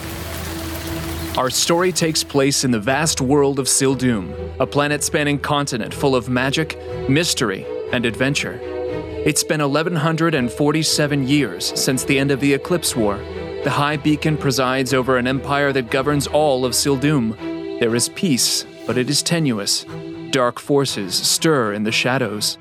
Our 1.37 1.51
story 1.51 1.93
takes 1.93 2.25
place 2.25 2.65
in 2.65 2.71
the 2.71 2.81
vast 2.81 3.21
world 3.21 3.59
of 3.59 3.67
Sildum, 3.67 4.35
a 4.59 4.67
planet 4.67 5.05
spanning 5.05 5.39
continent 5.39 5.95
full 5.95 6.17
of 6.17 6.29
magic, 6.29 6.77
mystery, 7.09 7.65
and 7.93 8.05
adventure. 8.05 8.59
It's 8.63 9.45
been 9.45 9.61
1147 9.61 11.29
years 11.29 11.73
since 11.81 12.05
the 12.05 12.19
end 12.19 12.31
of 12.31 12.41
the 12.41 12.55
Eclipse 12.55 12.97
War. 12.97 13.19
The 13.65 13.71
High 13.71 13.97
Beacon 13.97 14.37
presides 14.37 14.95
over 14.95 15.17
an 15.17 15.27
empire 15.27 15.73
that 15.73 15.91
governs 15.91 16.27
all 16.27 16.65
of 16.65 16.73
Sildum. 16.73 17.58
There 17.81 17.95
is 17.95 18.09
peace, 18.09 18.67
but 18.87 18.99
it 18.99 19.09
is 19.09 19.23
tenuous. 19.23 19.87
Dark 20.31 20.59
forces 20.59 21.15
stir 21.15 21.75
in 21.75 21.85
the 21.85 21.93
shadows. 21.93 22.59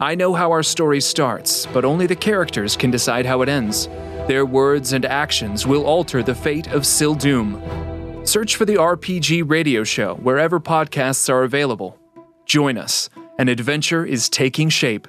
I 0.00 0.14
know 0.14 0.32
how 0.32 0.52
our 0.52 0.62
story 0.62 1.00
starts, 1.00 1.66
but 1.66 1.84
only 1.84 2.06
the 2.06 2.14
characters 2.14 2.76
can 2.76 2.90
decide 2.90 3.26
how 3.26 3.42
it 3.42 3.48
ends. 3.48 3.88
Their 4.28 4.46
words 4.46 4.92
and 4.92 5.04
actions 5.04 5.66
will 5.66 5.84
alter 5.84 6.22
the 6.22 6.34
fate 6.34 6.68
of 6.68 6.82
Sildum. 6.82 8.26
Search 8.26 8.56
for 8.56 8.64
the 8.64 8.76
RPG 8.76 9.50
radio 9.50 9.82
show 9.82 10.14
wherever 10.14 10.60
podcasts 10.60 11.28
are 11.28 11.42
available. 11.42 11.98
Join 12.46 12.78
us. 12.78 13.10
An 13.38 13.48
adventure 13.48 14.04
is 14.06 14.28
taking 14.28 14.68
shape 14.68 15.08